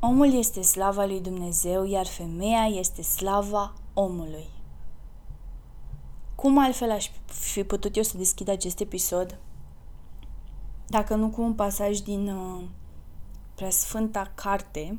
Omul 0.00 0.32
este 0.32 0.62
slava 0.62 1.04
lui 1.04 1.20
Dumnezeu, 1.20 1.84
iar 1.84 2.06
femeia 2.06 2.64
este 2.66 3.02
slava 3.02 3.72
omului. 3.94 4.46
Cum 6.34 6.58
altfel 6.58 6.90
aș 6.90 7.10
fi 7.26 7.64
putut 7.64 7.96
eu 7.96 8.02
să 8.02 8.16
deschid 8.16 8.48
acest 8.48 8.80
episod? 8.80 9.38
Dacă 10.86 11.14
nu 11.14 11.28
cu 11.28 11.42
un 11.42 11.54
pasaj 11.54 11.98
din 11.98 12.28
uh, 12.28 12.64
Preasfânta 13.54 14.32
Carte, 14.34 14.98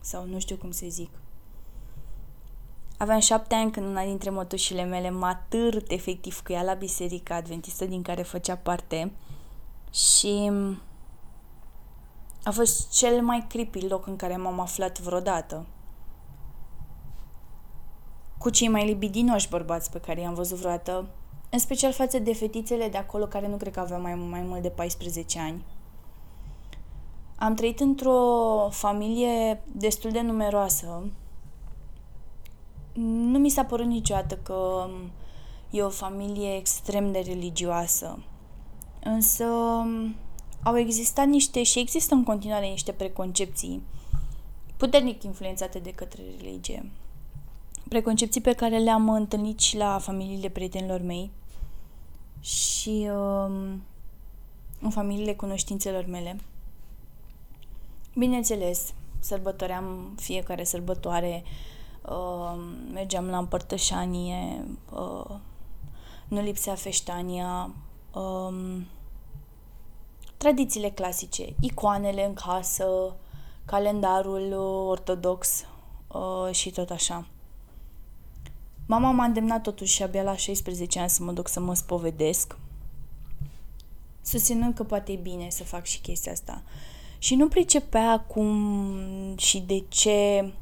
sau 0.00 0.26
nu 0.26 0.38
știu 0.38 0.56
cum 0.56 0.70
să 0.70 0.86
zic. 0.88 1.10
Aveam 2.98 3.18
șapte 3.18 3.54
ani 3.54 3.70
când 3.70 3.86
una 3.86 4.04
dintre 4.04 4.30
mătușile 4.30 4.84
mele 4.84 5.10
m-a 5.10 5.44
târt 5.48 5.90
efectiv 5.90 6.40
cu 6.42 6.52
ea 6.52 6.62
la 6.62 6.74
biserica 6.74 7.34
adventistă 7.34 7.84
din 7.84 8.02
care 8.02 8.22
făcea 8.22 8.56
parte 8.56 9.12
și 9.92 10.50
a 12.44 12.50
fost 12.50 12.90
cel 12.92 13.22
mai 13.22 13.46
creepy 13.48 13.86
loc 13.88 14.06
în 14.06 14.16
care 14.16 14.36
m-am 14.36 14.60
aflat 14.60 15.00
vreodată. 15.00 15.66
Cu 18.38 18.50
cei 18.50 18.68
mai 18.68 18.86
libidinoși 18.86 19.48
bărbați 19.48 19.90
pe 19.90 20.00
care 20.00 20.20
i-am 20.20 20.34
văzut 20.34 20.58
vreodată, 20.58 21.08
în 21.50 21.58
special 21.58 21.92
față 21.92 22.18
de 22.18 22.34
fetițele 22.34 22.88
de 22.88 22.96
acolo 22.96 23.26
care 23.26 23.48
nu 23.48 23.56
cred 23.56 23.72
că 23.72 23.80
aveau 23.80 24.00
mai, 24.00 24.14
mai 24.14 24.40
mult 24.40 24.62
de 24.62 24.68
14 24.68 25.38
ani. 25.38 25.64
Am 27.36 27.54
trăit 27.54 27.80
într-o 27.80 28.18
familie 28.70 29.62
destul 29.72 30.10
de 30.10 30.20
numeroasă. 30.20 31.10
Nu 32.92 33.38
mi 33.38 33.48
s-a 33.48 33.64
părut 33.64 33.86
niciodată 33.86 34.36
că 34.36 34.88
e 35.70 35.82
o 35.82 35.88
familie 35.88 36.56
extrem 36.56 37.12
de 37.12 37.18
religioasă. 37.18 38.18
Însă 39.04 39.44
au 40.62 40.78
existat 40.78 41.26
niște 41.26 41.62
și 41.62 41.78
există 41.78 42.14
în 42.14 42.24
continuare 42.24 42.66
niște 42.66 42.92
preconcepții 42.92 43.82
puternic 44.76 45.22
influențate 45.22 45.78
de 45.78 45.90
către 45.90 46.22
religie. 46.40 46.90
Preconcepții 47.88 48.40
pe 48.40 48.52
care 48.52 48.78
le-am 48.78 49.08
întâlnit 49.08 49.58
și 49.58 49.76
la 49.76 49.98
familiile 49.98 50.48
prietenilor 50.48 51.00
mei 51.00 51.30
și 52.40 53.08
um, 53.10 53.82
în 54.80 54.90
familiile 54.90 55.34
cunoștințelor 55.34 56.04
mele. 56.06 56.40
Bineînțeles, 58.14 58.94
sărbătoream 59.18 60.14
fiecare 60.16 60.64
sărbătoare, 60.64 61.42
uh, 62.08 62.54
mergeam 62.92 63.26
la 63.26 63.38
împărtășanie, 63.38 64.64
uh, 64.92 65.36
nu 66.28 66.40
lipsea 66.40 66.74
feștania, 66.74 67.70
uh, 68.14 68.82
tradițiile 70.36 70.90
clasice, 70.90 71.54
icoanele 71.60 72.26
în 72.26 72.34
casă, 72.34 73.16
calendarul 73.64 74.52
ortodox 74.88 75.64
uh, 76.08 76.54
și 76.54 76.70
tot 76.70 76.90
așa. 76.90 77.26
Mama 78.86 79.10
m-a 79.10 79.24
îndemnat 79.24 79.62
totuși 79.62 80.02
abia 80.02 80.22
la 80.22 80.36
16 80.36 81.00
ani 81.00 81.10
să 81.10 81.22
mă 81.22 81.32
duc 81.32 81.48
să 81.48 81.60
mă 81.60 81.74
spovedesc, 81.74 82.56
susținând 84.22 84.74
că 84.74 84.84
poate 84.84 85.12
e 85.12 85.16
bine 85.16 85.50
să 85.50 85.64
fac 85.64 85.84
și 85.84 86.00
chestia 86.00 86.32
asta. 86.32 86.62
Și 87.18 87.34
nu 87.34 87.48
pricepea 87.48 88.20
cum 88.20 89.36
și 89.36 89.60
de 89.60 89.84
ce 89.88 90.52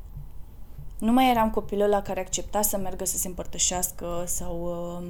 nu 0.99 1.13
mai 1.13 1.31
eram 1.31 1.51
copilul 1.51 1.89
la 1.89 2.03
care 2.03 2.21
accepta 2.21 2.63
să 2.63 2.77
meargă 2.77 3.05
să 3.05 3.17
se 3.19 3.29
împărtășească 3.29 4.25
sau 4.27 4.63
uh, 5.01 5.09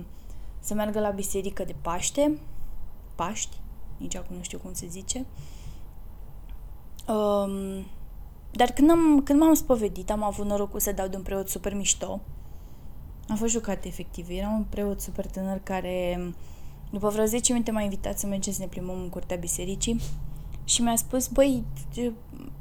să 0.61 0.75
meargă 0.75 1.01
la 1.01 1.11
biserică 1.11 1.65
de 1.65 1.75
Paște, 1.83 2.39
Paști, 3.15 3.57
nici 4.03 4.17
acum 4.17 4.36
nu 4.36 4.42
știu 4.42 4.58
cum 4.58 4.72
se 4.72 4.86
zice. 4.86 5.27
Um, 7.08 7.86
dar 8.50 8.70
când, 8.70 8.91
am, 8.91 9.22
când 9.25 9.41
m-am 9.41 9.55
spovedit, 9.55 10.11
am 10.11 10.22
avut 10.22 10.47
norocul 10.47 10.81
să 10.81 10.92
dau 10.92 11.06
de 11.06 11.17
un 11.17 11.22
preot 11.22 11.48
super 11.48 11.75
mișto. 11.75 12.20
Am 13.28 13.37
fost 13.37 13.53
jucat 13.53 13.84
efectiv. 13.84 14.27
Era 14.31 14.49
un 14.49 14.65
preot 14.69 15.00
super 15.00 15.27
tânăr 15.27 15.60
care, 15.62 16.21
după 16.91 17.09
vreo 17.09 17.25
10 17.25 17.53
minute, 17.53 17.71
m-a 17.71 17.82
invitat 17.82 18.19
să 18.19 18.27
mergem 18.27 18.53
să 18.53 18.60
ne 18.60 18.66
plimbăm 18.66 19.00
în 19.00 19.09
curtea 19.09 19.37
bisericii 19.37 20.00
și 20.65 20.82
mi-a 20.82 20.97
spus, 20.97 21.28
băi, 21.28 21.65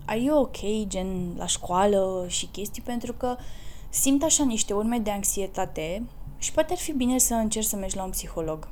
are 0.06 0.20
you 0.20 0.40
ok, 0.40 0.88
gen, 0.88 1.36
la 1.38 1.46
școală 1.46 2.26
și 2.28 2.46
chestii, 2.46 2.82
pentru 2.82 3.14
că 3.14 3.36
simt 3.90 4.24
așa 4.24 4.44
niște 4.44 4.74
urme 4.74 4.98
de 4.98 5.12
anxietate 5.12 6.04
și 6.38 6.52
poate 6.52 6.74
ar 6.74 6.80
fi 6.80 6.92
bine 6.92 7.18
să 7.18 7.34
încerci 7.34 7.66
să 7.66 7.76
mergi 7.76 7.96
la 7.96 8.04
un 8.04 8.10
psiholog 8.10 8.68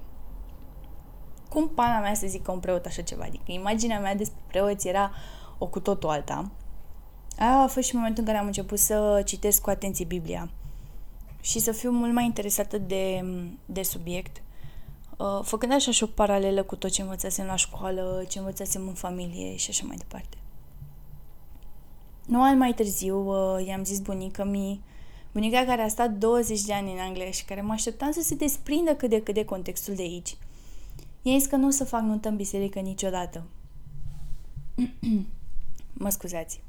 cum 1.50 1.70
pana 1.70 2.00
mea 2.00 2.14
să 2.14 2.28
zică 2.28 2.52
un 2.52 2.60
preot 2.60 2.86
așa 2.86 3.02
ceva? 3.02 3.24
Adică 3.24 3.44
imaginea 3.46 4.00
mea 4.00 4.16
despre 4.16 4.42
preoți 4.48 4.88
era 4.88 5.12
o 5.58 5.68
cu 5.68 5.80
totul 5.80 6.10
alta. 6.10 6.52
Aia 7.38 7.62
a 7.62 7.68
fost 7.68 7.88
și 7.88 7.96
momentul 7.96 8.20
în 8.20 8.26
care 8.26 8.38
am 8.38 8.46
început 8.46 8.80
să 8.80 9.22
citesc 9.26 9.62
cu 9.62 9.70
atenție 9.70 10.06
Biblia 10.06 10.50
și 11.42 11.60
să 11.60 11.72
fiu 11.72 11.92
mult 11.92 12.14
mai 12.14 12.26
interesată 12.26 12.78
de, 12.78 13.24
de 13.66 13.84
subiect, 13.84 14.42
uh, 15.18 15.40
făcând 15.44 15.74
așa 15.74 15.92
și 15.92 16.04
o 16.04 16.08
paralelă 16.08 16.64
cu 16.64 16.76
tot 16.76 16.90
ce 16.90 17.02
învățasem 17.02 17.46
la 17.46 17.56
școală, 17.56 18.24
ce 18.28 18.40
învățasem 18.40 18.88
în 18.88 18.94
familie 18.94 19.56
și 19.56 19.70
așa 19.70 19.84
mai 19.88 19.96
departe. 19.98 20.38
Nu 22.26 22.42
ani 22.42 22.58
mai 22.58 22.74
târziu 22.74 23.18
uh, 23.18 23.66
i-am 23.66 23.84
zis 23.84 24.00
bunica 24.00 24.44
mi 24.44 24.82
bunica 25.32 25.66
care 25.66 25.82
a 25.82 25.88
stat 25.88 26.12
20 26.12 26.62
de 26.62 26.74
ani 26.74 26.92
în 26.92 27.00
Anglia 27.00 27.32
și 27.32 27.46
care 27.46 27.62
mă 27.62 27.72
așteptam 27.72 28.12
să 28.12 28.22
se 28.22 28.36
desprindă 28.36 28.96
cât 28.96 29.10
de 29.10 29.22
cât 29.22 29.34
de 29.34 29.46
contextul 29.46 29.96
de 29.96 30.02
aici– 30.02 30.38
I-a 31.22 31.38
zis 31.38 31.48
că 31.48 31.56
nu 31.56 31.68
o 31.68 31.70
să 31.70 31.86
fac 31.86 32.02
nuntă 32.02 32.28
în 32.28 32.36
biserică 32.36 32.80
niciodată. 32.80 33.44
mă 35.94 36.10
scuzați. 36.10 36.62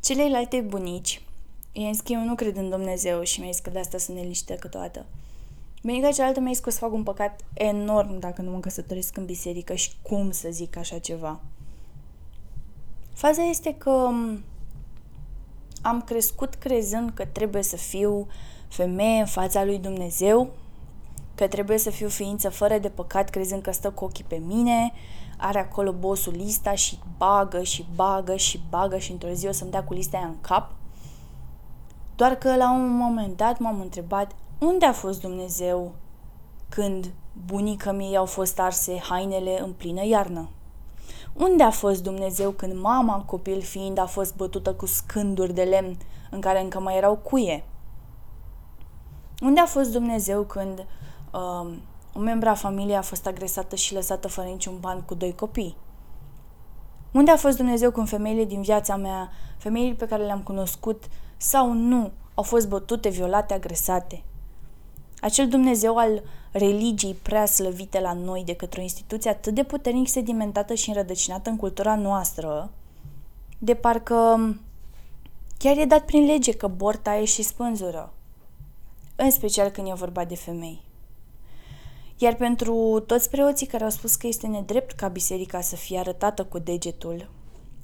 Celelalte 0.00 0.60
bunici 0.60 1.22
i-a 1.72 1.92
zis 1.92 2.00
că 2.00 2.12
eu 2.12 2.24
nu 2.24 2.34
cred 2.34 2.56
în 2.56 2.70
Dumnezeu 2.70 3.22
și 3.22 3.40
mi-a 3.40 3.50
zis 3.50 3.60
că 3.60 3.70
de 3.70 3.78
asta 3.78 3.98
sunt 3.98 4.16
neliniștită 4.16 4.54
câteodată. 4.54 5.06
Bunica 5.82 6.10
cealaltă 6.10 6.40
mi-a 6.40 6.52
zis 6.52 6.60
că 6.60 6.68
o 6.68 6.72
să 6.72 6.78
fac 6.78 6.92
un 6.92 7.02
păcat 7.02 7.40
enorm 7.54 8.18
dacă 8.18 8.42
nu 8.42 8.50
mă 8.50 8.60
căsătoresc 8.60 9.16
în 9.16 9.24
biserică 9.24 9.74
și 9.74 9.90
cum 10.02 10.30
să 10.30 10.48
zic 10.50 10.76
așa 10.76 10.98
ceva. 10.98 11.40
Faza 13.12 13.42
este 13.42 13.74
că 13.74 14.10
am 15.82 16.02
crescut 16.02 16.54
crezând 16.54 17.10
că 17.14 17.24
trebuie 17.24 17.62
să 17.62 17.76
fiu 17.76 18.26
femeie 18.68 19.20
în 19.20 19.26
fața 19.26 19.64
lui 19.64 19.78
Dumnezeu 19.78 20.50
că 21.40 21.46
trebuie 21.46 21.78
să 21.78 21.90
fiu 21.90 22.08
ființă 22.08 22.48
fără 22.48 22.78
de 22.78 22.88
păcat, 22.88 23.30
crezând 23.30 23.62
că 23.62 23.72
stă 23.72 23.90
cu 23.90 24.04
ochii 24.04 24.24
pe 24.24 24.36
mine, 24.46 24.92
are 25.36 25.58
acolo 25.58 25.92
bosul 25.92 26.32
lista 26.36 26.74
și 26.74 26.98
bagă 27.16 27.62
și 27.62 27.86
bagă 27.94 28.36
și 28.36 28.60
bagă 28.68 28.98
și 28.98 29.10
într-o 29.10 29.28
zi 29.28 29.46
o 29.46 29.52
să-mi 29.52 29.70
dea 29.70 29.84
cu 29.84 29.94
lista 29.94 30.16
aia 30.16 30.26
în 30.26 30.40
cap. 30.40 30.70
Doar 32.16 32.34
că 32.34 32.56
la 32.56 32.72
un 32.72 32.96
moment 32.96 33.36
dat 33.36 33.58
m-am 33.58 33.80
întrebat 33.80 34.32
unde 34.58 34.86
a 34.86 34.92
fost 34.92 35.20
Dumnezeu 35.20 35.92
când 36.68 37.10
bunica 37.46 37.92
mea 37.92 38.18
au 38.18 38.24
fost 38.24 38.58
arse 38.58 38.98
hainele 38.98 39.60
în 39.60 39.72
plină 39.72 40.04
iarnă? 40.04 40.48
Unde 41.32 41.62
a 41.62 41.70
fost 41.70 42.02
Dumnezeu 42.02 42.50
când 42.50 42.80
mama, 42.80 43.22
copil 43.26 43.60
fiind, 43.60 43.98
a 43.98 44.06
fost 44.06 44.36
bătută 44.36 44.72
cu 44.72 44.86
scânduri 44.86 45.54
de 45.54 45.62
lemn 45.62 45.96
în 46.30 46.40
care 46.40 46.60
încă 46.60 46.80
mai 46.80 46.96
erau 46.96 47.16
cuie? 47.16 47.64
Unde 49.42 49.60
a 49.60 49.66
fost 49.66 49.92
Dumnezeu 49.92 50.42
când 50.42 50.86
uh, 51.32 51.72
un 52.14 52.22
membru 52.22 52.48
a 52.48 52.54
familiei 52.54 52.96
a 52.96 53.02
fost 53.02 53.26
agresată 53.26 53.76
și 53.76 53.94
lăsată 53.94 54.28
fără 54.28 54.48
niciun 54.48 54.78
ban 54.80 55.02
cu 55.02 55.14
doi 55.14 55.34
copii. 55.34 55.76
Unde 57.12 57.30
a 57.30 57.36
fost 57.36 57.56
Dumnezeu 57.56 57.90
când 57.90 58.08
femeile 58.08 58.44
din 58.44 58.62
viața 58.62 58.96
mea, 58.96 59.30
femeile 59.58 59.94
pe 59.94 60.06
care 60.06 60.24
le-am 60.24 60.42
cunoscut 60.42 61.04
sau 61.36 61.72
nu, 61.72 62.10
au 62.34 62.42
fost 62.42 62.68
bătute, 62.68 63.08
violate, 63.08 63.54
agresate? 63.54 64.22
Acel 65.20 65.48
Dumnezeu 65.48 65.96
al 65.96 66.22
religiei 66.52 67.14
prea 67.14 67.46
slăvite 67.46 68.00
la 68.00 68.12
noi 68.12 68.42
de 68.44 68.54
către 68.54 68.80
o 68.80 68.82
instituție 68.82 69.30
atât 69.30 69.54
de 69.54 69.62
puternic 69.64 70.08
sedimentată 70.08 70.74
și 70.74 70.88
înrădăcinată 70.88 71.50
în 71.50 71.56
cultura 71.56 71.94
noastră, 71.94 72.70
de 73.58 73.74
parcă 73.74 74.54
chiar 75.58 75.78
e 75.78 75.84
dat 75.84 76.04
prin 76.04 76.24
lege 76.24 76.52
că 76.52 76.66
borta 76.66 77.16
e 77.16 77.24
și 77.24 77.42
spânzură, 77.42 78.12
în 79.16 79.30
special 79.30 79.68
când 79.68 79.88
e 79.88 79.92
vorba 79.92 80.24
de 80.24 80.34
femei. 80.34 80.82
Iar 82.22 82.34
pentru 82.34 83.02
toți 83.06 83.30
preoții 83.30 83.66
care 83.66 83.84
au 83.84 83.90
spus 83.90 84.14
că 84.14 84.26
este 84.26 84.46
nedrept 84.46 84.90
ca 84.92 85.08
biserica 85.08 85.60
să 85.60 85.76
fie 85.76 85.98
arătată 85.98 86.44
cu 86.44 86.58
degetul, 86.58 87.30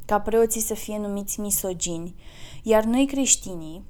ca 0.04 0.20
preoții 0.20 0.60
să 0.60 0.74
fie 0.74 0.98
numiți 0.98 1.40
misogini, 1.40 2.14
iar 2.62 2.84
noi 2.84 3.06
creștinii 3.06 3.84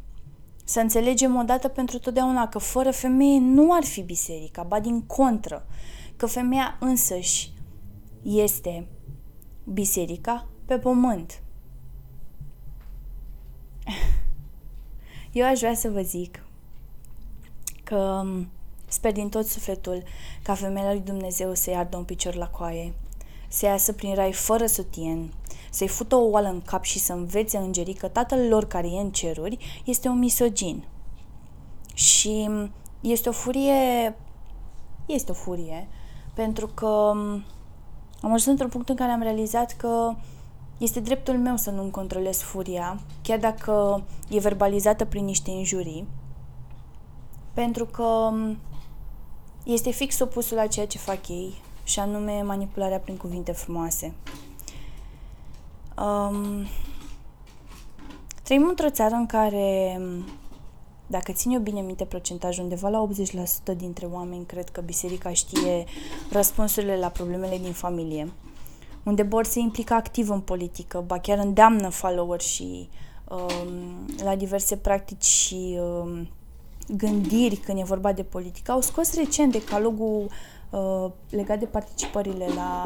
să 0.65 0.81
înțelegem 0.81 1.37
odată 1.37 1.69
pentru 1.69 1.99
totdeauna 1.99 2.49
că 2.49 2.59
fără 2.59 2.91
femeie 2.91 3.39
nu 3.39 3.75
ar 3.75 3.85
fi 3.85 4.03
biserica, 4.03 4.63
ba 4.63 4.81
din 4.81 5.03
contră, 5.03 5.67
că 6.17 6.27
femeia 6.27 6.77
însăși 6.81 7.53
este 8.23 8.87
biserica 9.65 10.47
pe 10.65 10.79
pământ. 10.79 11.43
Eu 15.33 15.47
aș 15.47 15.59
vrea 15.59 15.75
să 15.75 15.91
vă 15.91 16.01
zic 16.01 16.45
că 17.85 18.25
Sper 18.89 19.13
din 19.13 19.29
tot 19.29 19.47
sufletul 19.47 20.03
ca 20.43 20.55
femeia 20.55 20.93
lui 20.93 21.01
Dumnezeu 21.01 21.55
să 21.55 21.71
ardă 21.75 21.97
un 21.97 22.05
picior 22.05 22.35
la 22.35 22.49
coaie, 22.49 22.95
să 23.49 23.67
iasă 23.67 23.93
prin 23.93 24.15
rai 24.15 24.33
fără 24.33 24.67
sutien, 24.67 25.33
să-i 25.71 25.89
fută 25.89 26.17
o 26.17 26.29
oală 26.29 26.49
în 26.49 26.61
cap 26.61 26.85
și 26.85 26.99
să 26.99 27.13
învețe 27.13 27.57
îngerii 27.57 27.95
că 27.95 28.09
tatăl 28.09 28.49
lor 28.49 28.67
care 28.67 28.87
e 28.87 29.01
în 29.01 29.11
ceruri 29.11 29.83
este 29.85 30.09
un 30.09 30.19
misogin. 30.19 30.85
Și 31.95 32.51
este 33.01 33.29
o 33.29 33.33
furie, 33.33 34.17
este 35.07 35.31
o 35.31 35.35
furie, 35.35 35.89
pentru 36.35 36.67
că 36.67 36.87
am 38.21 38.33
ajuns 38.33 38.45
într-un 38.45 38.69
punct 38.69 38.89
în 38.89 38.97
care 38.97 39.11
am 39.11 39.23
realizat 39.23 39.73
că 39.73 40.15
este 40.79 41.01
dreptul 41.01 41.39
meu 41.39 41.57
să 41.57 41.71
nu-mi 41.71 41.91
controlez 41.91 42.37
furia, 42.37 43.01
chiar 43.23 43.39
dacă 43.39 44.05
e 44.29 44.39
verbalizată 44.39 45.05
prin 45.05 45.25
niște 45.25 45.51
injurii, 45.51 46.07
pentru 47.53 47.87
că 47.87 48.33
este 49.67 49.91
fix 49.91 50.21
opusul 50.21 50.57
la 50.57 50.67
ceea 50.67 50.87
ce 50.87 50.99
fac 50.99 51.29
ei, 51.29 51.55
și 51.85 51.99
anume 51.99 52.43
manipularea 52.43 52.99
prin 52.99 53.17
cuvinte 53.17 53.53
frumoase. 53.53 54.15
Um, 55.99 56.67
trăim 58.43 58.67
într-o 58.69 58.91
țară 58.91 59.15
în 59.15 59.27
care, 59.27 60.01
dacă 61.07 61.33
țin 61.33 61.51
eu 61.51 61.61
bine 61.61 61.81
minte 61.81 62.05
procentajul, 62.05 62.63
undeva 62.63 62.89
la 62.89 63.09
80% 63.73 63.77
dintre 63.77 64.07
oameni 64.07 64.47
cred 64.47 64.69
că 64.69 64.81
biserica 64.81 65.33
știe 65.33 65.85
răspunsurile 66.31 66.97
la 66.99 67.09
problemele 67.09 67.59
din 67.59 67.73
familie, 67.73 68.33
unde 69.03 69.23
Bor 69.23 69.45
se 69.45 69.59
implică 69.59 69.95
activ 69.95 70.31
în 70.31 70.41
politică, 70.41 71.05
ba 71.07 71.19
chiar 71.19 71.39
îndeamnă 71.39 71.89
follower 71.89 72.41
și 72.41 72.89
um, 73.29 74.07
la 74.23 74.37
diverse 74.37 74.77
practici 74.77 75.25
și 75.25 75.79
um, 75.81 76.29
gândiri 76.89 77.57
când 77.57 77.79
e 77.79 77.83
vorba 77.83 78.13
de 78.13 78.23
politică. 78.23 78.73
Au 78.73 78.81
scos 78.81 79.15
recent 79.15 79.53
decalogul 79.53 80.31
uh, 80.71 81.11
legat 81.31 81.59
de 81.59 81.65
participările 81.65 82.47
la 82.55 82.85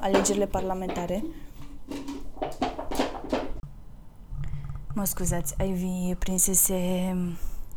alegerile 0.00 0.46
parlamentare. 0.46 1.24
Mă 4.94 5.04
scuzați, 5.04 5.54
Ivy 5.66 6.14
prinsese 6.18 7.16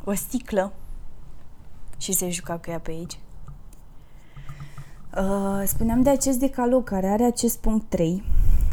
o 0.04 0.14
sticlă 0.14 0.74
și 1.98 2.12
se 2.12 2.30
juca 2.30 2.58
cu 2.58 2.70
ea 2.70 2.80
pe 2.80 2.92
aici. 2.92 3.20
Uh, 5.18 5.64
spuneam 5.66 6.02
de 6.02 6.10
acest 6.10 6.40
decalog 6.40 6.84
care 6.84 7.08
are 7.08 7.24
acest 7.24 7.58
punct 7.58 7.90
3, 7.90 8.24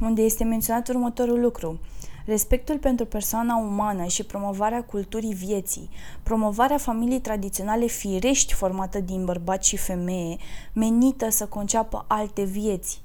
unde 0.01 0.23
este 0.23 0.45
menționat 0.45 0.89
următorul 0.89 1.41
lucru. 1.41 1.81
Respectul 2.29 2.79
pentru 2.79 3.07
persoana 3.07 3.57
umană 3.57 4.05
și 4.05 4.25
promovarea 4.25 4.85
culturii 4.85 5.35
vieții, 5.35 5.89
promovarea 6.23 6.79
familiei 6.79 7.21
tradiționale 7.21 7.87
firești 7.87 8.55
formată 8.55 9.01
din 9.01 9.25
bărbat 9.25 9.65
și 9.65 9.77
femeie, 9.77 10.37
menită 10.73 11.31
să 11.31 11.47
conceapă 11.47 12.05
alte 12.09 12.45
vieți, 12.45 13.03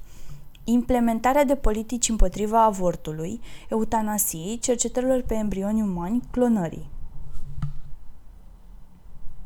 implementarea 0.64 1.44
de 1.44 1.54
politici 1.54 2.08
împotriva 2.08 2.64
avortului, 2.64 3.40
eutanasiei, 3.70 4.58
cercetărilor 4.58 5.22
pe 5.22 5.34
embrioni 5.34 5.82
umani, 5.82 6.22
clonării. 6.30 6.90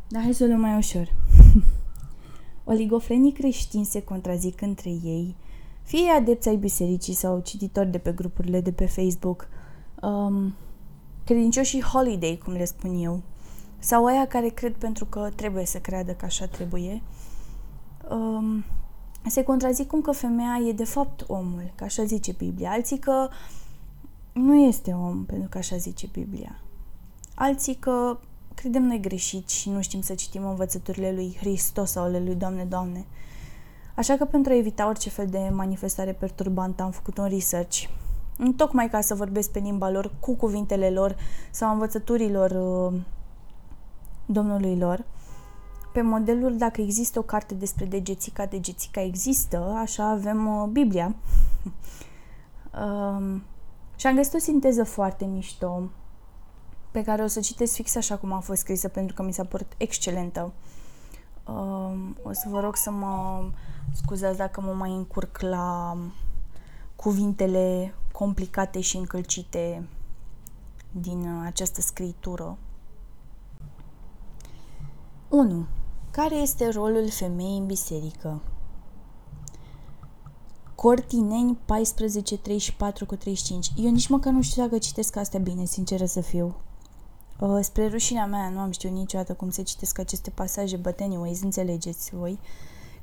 Da, 0.09 0.21
hai 0.21 0.33
să 0.33 0.45
o 0.45 0.47
luăm 0.47 0.61
mai 0.61 0.77
ușor. 0.77 1.15
Oligofrenii 2.73 3.33
creștini 3.33 3.85
se 3.85 4.03
contrazic 4.03 4.61
între 4.61 4.91
ei, 4.91 5.37
fie 5.83 6.11
adepți 6.11 6.49
ai 6.49 6.57
bisericii 6.57 7.15
sau 7.15 7.41
cititori 7.41 7.91
de 7.91 7.99
pe 7.99 8.13
grupurile 8.13 8.61
de 8.61 8.73
pe 8.73 8.87
Facebook, 8.87 9.49
um, 10.03 10.55
credincioșii 11.25 11.83
holiday, 11.83 12.41
cum 12.45 12.53
le 12.53 12.65
spun 12.65 13.03
eu, 13.03 13.21
sau 13.79 14.05
aia 14.05 14.27
care 14.27 14.49
cred 14.49 14.75
pentru 14.75 15.05
că 15.05 15.31
trebuie 15.35 15.67
să 15.67 15.79
creadă 15.79 16.13
că 16.13 16.25
așa 16.25 16.47
trebuie, 16.47 17.03
um, 18.11 18.65
se 19.27 19.43
contrazic 19.43 19.87
cum 19.87 20.01
că 20.01 20.13
femeia 20.13 20.69
e 20.69 20.73
de 20.73 20.85
fapt 20.85 21.25
omul, 21.27 21.73
că 21.75 21.85
așa 21.85 22.05
zice 22.05 22.33
Biblia. 22.33 22.71
Alții 22.71 22.99
că 22.99 23.29
nu 24.33 24.55
este 24.55 24.93
om, 24.93 25.25
pentru 25.25 25.49
că 25.49 25.59
așa 25.59 25.77
zice 25.77 26.09
Biblia. 26.13 26.61
Alții 27.35 27.75
că 27.75 28.19
credem 28.55 28.83
noi 28.83 29.01
greșit 29.01 29.49
și 29.49 29.71
nu 29.71 29.81
știm 29.81 30.01
să 30.01 30.15
citim 30.15 30.47
învățăturile 30.47 31.13
lui 31.13 31.37
Hristos 31.39 31.91
sau 31.91 32.05
ale 32.05 32.21
lui 32.21 32.35
Doamne, 32.35 32.65
Doamne. 32.65 33.07
Așa 33.95 34.17
că 34.17 34.25
pentru 34.25 34.53
a 34.53 34.57
evita 34.57 34.89
orice 34.89 35.09
fel 35.09 35.27
de 35.27 35.51
manifestare 35.53 36.13
perturbantă 36.13 36.83
am 36.83 36.91
făcut 36.91 37.19
un 37.19 37.29
research 37.29 37.89
tocmai 38.57 38.89
ca 38.89 39.01
să 39.01 39.15
vorbesc 39.15 39.51
pe 39.51 39.59
limba 39.59 39.91
lor, 39.91 40.13
cu 40.21 40.35
cuvintele 40.35 40.91
lor 40.91 41.17
sau 41.51 41.73
învățăturilor 41.73 42.51
uh, 42.51 43.01
domnului 44.27 44.79
lor. 44.79 45.05
Pe 45.93 46.01
modelul, 46.01 46.57
dacă 46.57 46.81
există 46.81 47.19
o 47.19 47.23
carte 47.23 47.55
despre 47.55 47.85
degețica, 47.85 48.47
degețica 48.47 49.01
există, 49.01 49.75
așa 49.77 50.05
avem 50.05 50.47
uh, 50.47 50.69
Biblia. 50.69 51.15
um, 52.83 53.43
și 53.97 54.07
am 54.07 54.15
găsit 54.15 54.35
o 54.35 54.39
sinteză 54.39 54.85
foarte 54.85 55.25
mișto 55.25 55.83
pe 56.91 57.03
care 57.03 57.23
o 57.23 57.27
să 57.27 57.41
citesc 57.41 57.75
fix 57.75 57.97
așa 57.97 58.17
cum 58.17 58.33
a 58.33 58.39
fost 58.39 58.61
scrisă 58.61 58.89
pentru 58.89 59.15
că 59.15 59.23
mi 59.23 59.33
s-a 59.33 59.45
părut 59.45 59.73
excelentă. 59.77 60.53
Um, 61.47 62.17
o 62.23 62.33
să 62.33 62.47
vă 62.49 62.61
rog 62.61 62.77
să 62.77 62.91
mă 62.91 63.45
scuzați 63.93 64.37
dacă 64.37 64.61
mă 64.61 64.73
mai 64.73 64.91
încurc 64.91 65.41
la 65.41 65.97
cuvintele 66.97 67.95
complicate 68.19 68.81
și 68.81 68.97
încălcite 68.97 69.89
din 70.93 71.21
uh, 71.21 71.43
această 71.45 71.81
scritură. 71.81 72.59
1. 75.29 75.67
Care 76.11 76.35
este 76.35 76.69
rolul 76.69 77.11
femeii 77.11 77.59
în 77.59 77.67
biserică? 77.67 78.43
Cortineni 80.75 81.59
14, 81.65 82.39
34 82.39 83.07
cu 83.07 83.17
35. 83.17 83.73
Eu 83.77 83.91
nici 83.91 84.09
măcar 84.09 84.33
nu 84.33 84.43
știu 84.43 84.63
dacă 84.63 84.79
citesc 84.79 85.17
astea 85.17 85.41
bine, 85.41 85.65
sinceră 85.65 86.05
să 86.05 86.21
fiu. 86.21 86.57
Uh, 87.41 87.59
spre 87.61 87.89
rușinea 87.89 88.27
mea, 88.27 88.49
nu 88.49 88.59
am 88.59 88.71
știut 88.71 88.93
niciodată 88.93 89.35
cum 89.35 89.51
se 89.51 89.63
citesc 89.63 89.99
aceste 89.99 90.31
pasaje, 90.31 90.77
but 90.77 91.01
anyways, 91.01 91.43
înțelegeți 91.43 92.15
voi. 92.15 92.39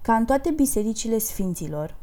Ca 0.01 0.15
în 0.15 0.25
toate 0.25 0.51
bisericile 0.51 1.17
sfinților, 1.17 1.95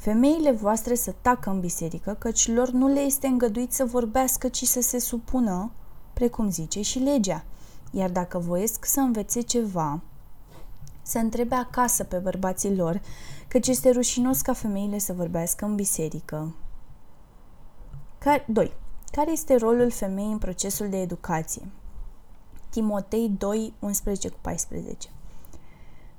Femeile 0.00 0.52
voastre 0.52 0.94
să 0.94 1.14
tacă 1.22 1.50
în 1.50 1.60
biserică, 1.60 2.16
căci 2.18 2.48
lor 2.48 2.70
nu 2.70 2.86
le 2.86 3.00
este 3.00 3.26
îngăduit 3.26 3.72
să 3.72 3.84
vorbească, 3.84 4.48
ci 4.48 4.64
să 4.64 4.80
se 4.80 4.98
supună, 4.98 5.70
precum 6.12 6.50
zice 6.50 6.82
și 6.82 6.98
legea. 6.98 7.44
Iar 7.90 8.10
dacă 8.10 8.38
voiesc 8.38 8.84
să 8.84 9.00
învețe 9.00 9.40
ceva, 9.40 10.00
să 11.02 11.18
întrebe 11.18 11.54
acasă 11.54 12.04
pe 12.04 12.16
bărbații 12.16 12.76
lor, 12.76 13.00
căci 13.48 13.66
este 13.66 13.90
rușinos 13.90 14.40
ca 14.40 14.52
femeile 14.52 14.98
să 14.98 15.12
vorbească 15.12 15.64
în 15.64 15.74
biserică. 15.74 16.54
2. 18.46 18.72
Care 19.10 19.30
este 19.30 19.56
rolul 19.56 19.90
femeii 19.90 20.32
în 20.32 20.38
procesul 20.38 20.88
de 20.88 21.00
educație? 21.00 21.68
Timotei 22.70 23.28
2, 23.38 23.74
11 23.78 24.28
cu 24.28 24.38
14 24.40 25.08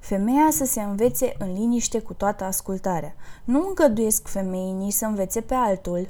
Femeia 0.02 0.48
să 0.52 0.66
se 0.66 0.82
învețe 0.82 1.36
în 1.38 1.54
liniște 1.54 2.00
cu 2.00 2.14
toată 2.14 2.44
ascultarea. 2.44 3.16
Nu 3.44 3.68
îngăduiesc 3.68 4.28
femeii 4.28 4.72
nici 4.72 4.94
să 4.94 5.06
învețe 5.06 5.42
pe 5.42 5.54
altul, 5.54 6.10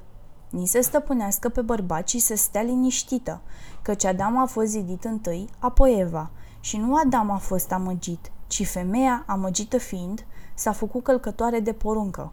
nici 0.50 0.68
să 0.68 0.80
stăpânească 0.82 1.50
pe 1.50 1.62
bărbat, 1.62 2.04
ci 2.04 2.18
să 2.18 2.36
stea 2.36 2.62
liniștită, 2.62 3.42
căci 3.82 4.06
Adam 4.06 4.38
a 4.38 4.46
fost 4.46 4.68
zidit 4.68 5.04
întâi, 5.04 5.50
apoi 5.60 6.00
Eva, 6.00 6.30
și 6.60 6.78
nu 6.78 6.96
Adam 6.96 7.32
a 7.32 7.38
fost 7.38 7.72
amăgit, 7.72 8.32
ci 8.48 8.68
femeia, 8.68 9.24
amăgită 9.28 9.78
fiind, 9.78 10.26
s-a 10.54 10.72
făcut 10.72 11.04
călcătoare 11.04 11.60
de 11.60 11.74
poruncă. 11.74 12.32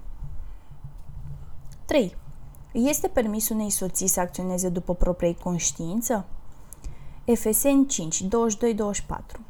3. 1.85 2.17
Este 2.73 3.09
permis 3.09 3.49
unei 3.49 3.71
soții 3.71 4.07
să 4.07 4.21
acționeze 4.21 4.69
după 4.69 4.95
propria 4.95 5.35
conștiință? 5.43 6.27
Efeseni 7.25 7.87
5, 7.87 8.25
22-24 8.25 9.48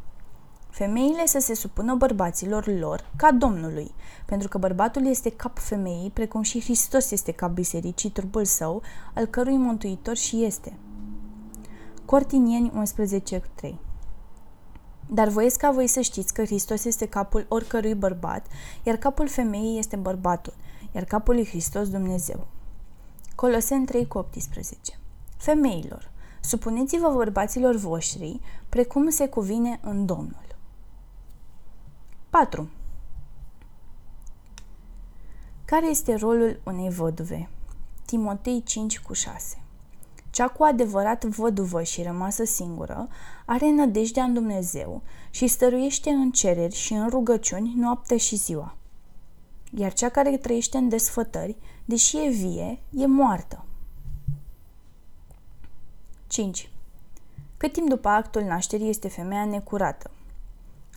femeile 0.79 1.27
să 1.27 1.39
se 1.39 1.55
supună 1.55 1.95
bărbaților 1.95 2.67
lor 2.67 3.11
ca 3.17 3.33
Domnului, 3.33 3.95
pentru 4.27 4.49
că 4.49 4.59
bărbatul 4.59 5.07
este 5.07 5.31
cap 5.31 5.59
femeii, 5.59 6.11
precum 6.11 6.43
și 6.43 6.61
Hristos 6.61 7.11
este 7.11 7.33
cap 7.33 7.51
bisericii, 7.51 8.11
trupul 8.11 8.45
său, 8.45 8.83
al 9.15 9.27
cărui 9.27 9.57
mântuitor 9.57 10.17
și 10.17 10.45
este. 10.45 10.77
Cortinieni 12.05 12.73
11.3 13.65 13.75
Dar 15.11 15.29
voiesc 15.29 15.59
ca 15.59 15.71
voi 15.71 15.87
să 15.87 16.01
știți 16.01 16.35
că 16.35 16.45
Hristos 16.45 16.85
este 16.85 17.09
capul 17.09 17.47
oricărui 17.49 17.95
bărbat, 17.95 18.47
iar 18.83 18.97
capul 18.97 19.29
femeii 19.29 19.79
este 19.79 19.97
bărbatul, 19.97 20.55
iar 20.93 21.05
capul 21.05 21.35
lui 21.35 21.47
Hristos 21.47 21.89
Dumnezeu. 21.89 22.47
Coloseni 23.35 23.87
3.18 23.87 24.01
Femeilor, 25.37 26.11
supuneți-vă 26.41 27.13
bărbaților 27.15 27.75
voștri, 27.75 28.41
precum 28.69 29.09
se 29.09 29.29
cuvine 29.29 29.81
în 29.83 30.07
Domnul. 30.07 30.48
4. 32.31 32.69
Care 35.65 35.87
este 35.87 36.15
rolul 36.15 36.61
unei 36.65 36.91
văduve? 36.91 37.49
Timotei 38.05 38.63
5 38.63 39.01
cu 39.01 39.13
6 39.13 39.63
Cea 40.31 40.49
cu 40.49 40.63
adevărat 40.63 41.25
văduvă 41.25 41.83
și 41.83 42.03
rămasă 42.03 42.45
singură 42.45 43.09
are 43.47 43.71
nădejdea 43.71 44.25
în 44.25 44.35
Dumnezeu 44.35 45.03
și 45.31 45.47
stăruiește 45.47 46.11
în 46.11 46.31
cereri 46.31 46.75
și 46.75 46.93
în 46.93 47.09
rugăciuni 47.09 47.75
noapte 47.77 48.17
și 48.17 48.37
ziua. 48.37 48.77
Iar 49.75 49.93
cea 49.93 50.09
care 50.09 50.37
trăiește 50.37 50.79
în 50.79 50.89
desfătări 50.89 51.57
Deși 51.85 52.17
e 52.17 52.29
vie, 52.29 52.81
e 52.91 53.07
moartă. 53.07 53.65
5. 56.27 56.71
Cât 57.57 57.73
timp 57.73 57.89
după 57.89 58.09
actul 58.09 58.43
nașterii 58.43 58.89
este 58.89 59.09
femeia 59.09 59.45
necurată? 59.45 60.11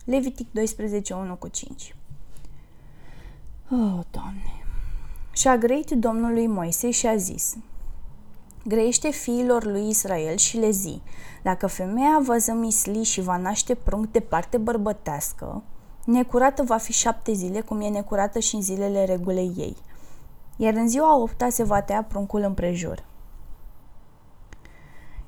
Levitic 0.04 0.52
12, 0.52 1.14
1 1.14 1.34
cu 1.34 1.48
5. 1.48 1.94
Oh, 3.70 4.00
Doamne! 4.10 4.64
Și 5.32 5.48
a 5.48 5.56
grăit 5.56 5.90
Domnului 5.90 6.46
Moise 6.46 6.90
și 6.90 7.06
a 7.06 7.16
zis, 7.16 7.56
Grăiește 8.64 9.10
fiilor 9.10 9.64
lui 9.64 9.88
Israel 9.88 10.36
și 10.36 10.56
le 10.56 10.70
zi, 10.70 11.00
dacă 11.42 11.66
femeia 11.66 12.20
va 12.22 12.36
zămisli 12.36 13.02
și 13.02 13.20
va 13.20 13.36
naște 13.36 13.74
prunc 13.74 14.10
de 14.10 14.20
parte 14.20 14.56
bărbătească, 14.56 15.62
necurată 16.04 16.62
va 16.62 16.76
fi 16.76 16.92
șapte 16.92 17.32
zile, 17.32 17.60
cum 17.60 17.80
e 17.80 17.88
necurată 17.88 18.38
și 18.38 18.54
în 18.54 18.62
zilele 18.62 19.04
regulei 19.04 19.52
ei. 19.56 19.76
Iar 20.56 20.74
în 20.74 20.88
ziua 20.88 21.16
opta 21.16 21.48
se 21.48 21.64
va 21.64 21.82
tăia 21.82 22.02
pruncul 22.02 22.40
împrejur. 22.40 23.04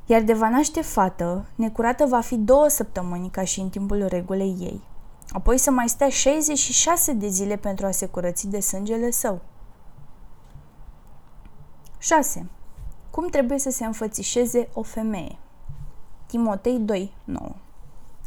Iar 0.06 0.22
de 0.22 0.32
va 0.32 0.48
naște 0.48 0.82
fată, 0.82 1.46
necurată 1.54 2.06
va 2.06 2.20
fi 2.20 2.36
două 2.36 2.68
săptămâni 2.68 3.30
ca 3.30 3.44
și 3.44 3.60
în 3.60 3.68
timpul 3.68 4.06
regulei 4.06 4.56
ei. 4.60 4.80
Apoi 5.28 5.58
să 5.58 5.70
mai 5.70 5.88
stea 5.88 6.08
66 6.08 7.12
de 7.12 7.28
zile 7.28 7.56
pentru 7.56 7.86
a 7.86 7.90
se 7.90 8.06
curăți 8.06 8.48
de 8.48 8.60
sângele 8.60 9.10
său. 9.10 9.40
6. 11.98 12.46
Cum 13.10 13.28
trebuie 13.28 13.58
să 13.58 13.70
se 13.70 13.84
înfățișeze 13.84 14.68
o 14.72 14.82
femeie? 14.82 15.38
Timotei 16.26 16.78
2, 16.78 17.14
9 17.24 17.54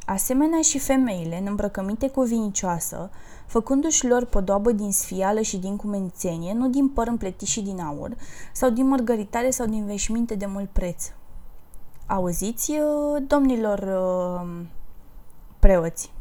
Asemenea 0.05 0.61
și 0.61 0.79
femeile, 0.79 1.43
îmbrăcăminte 1.45 2.09
cu 2.09 2.21
vinicioasă, 2.21 3.09
făcându-și 3.45 4.07
lor 4.07 4.25
podoabă 4.25 4.71
din 4.71 4.91
sfială 4.91 5.41
și 5.41 5.57
din 5.57 5.75
cumențenie, 5.75 6.53
nu 6.53 6.69
din 6.69 6.89
păr 6.89 7.07
împletit 7.07 7.47
și 7.47 7.61
din 7.61 7.79
aur, 7.79 8.15
sau 8.53 8.69
din 8.69 8.87
mărgăritare 8.87 9.49
sau 9.49 9.65
din 9.65 9.85
veșminte 9.85 10.35
de 10.35 10.45
mult 10.45 10.69
preț. 10.69 11.05
Auziți, 12.07 12.71
uh, 12.71 13.23
domnilor 13.27 13.79
uh, 13.79 14.65
preoți, 15.59 16.11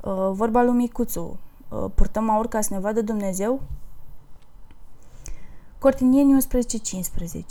uh, 0.00 0.30
vorba 0.30 0.62
lui 0.62 0.74
Micuțu, 0.74 1.38
purtăm 1.94 2.30
aur 2.30 2.48
ca 2.48 2.60
să 2.60 2.74
ne 2.74 2.80
vadă 2.80 3.00
Dumnezeu? 3.00 3.60
Cortinieni 5.78 6.42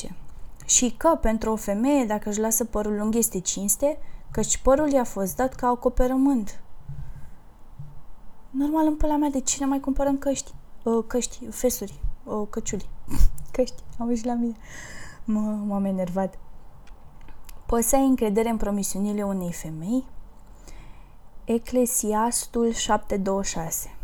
11.15 0.04 0.12
Și 0.66 0.94
că 0.98 1.18
pentru 1.22 1.52
o 1.52 1.56
femeie, 1.56 2.06
dacă 2.06 2.30
își 2.30 2.40
lasă 2.40 2.66
părul 2.66 2.98
lung, 2.98 3.16
este 3.16 3.40
cinste, 3.40 3.98
căci 4.32 4.58
părul 4.58 4.92
i-a 4.92 5.04
fost 5.04 5.36
dat 5.36 5.54
ca 5.54 5.68
acoperământ. 5.68 6.62
Normal, 8.50 8.88
în 8.88 8.96
păla 8.96 9.18
mea, 9.18 9.30
de 9.30 9.40
ce 9.40 9.56
ne 9.60 9.66
mai 9.66 9.80
cumpărăm 9.80 10.18
căști? 10.18 10.54
Uh, 10.84 11.04
căști, 11.08 11.46
fesuri, 11.50 12.00
uh, 12.24 12.48
căciuli. 12.50 12.90
căști, 13.52 13.84
am 13.98 14.20
la 14.24 14.34
mine. 14.34 14.56
m-am 15.66 15.86
enervat. 15.86 16.38
Poți 17.72 17.90
să 17.90 17.96
ai 17.96 18.06
încredere 18.06 18.50
în 18.50 18.58
promisiunile 18.58 19.24
unei 19.24 19.52
femei? 19.52 20.06
Eclesiastul 21.44 22.72
726 22.72 23.96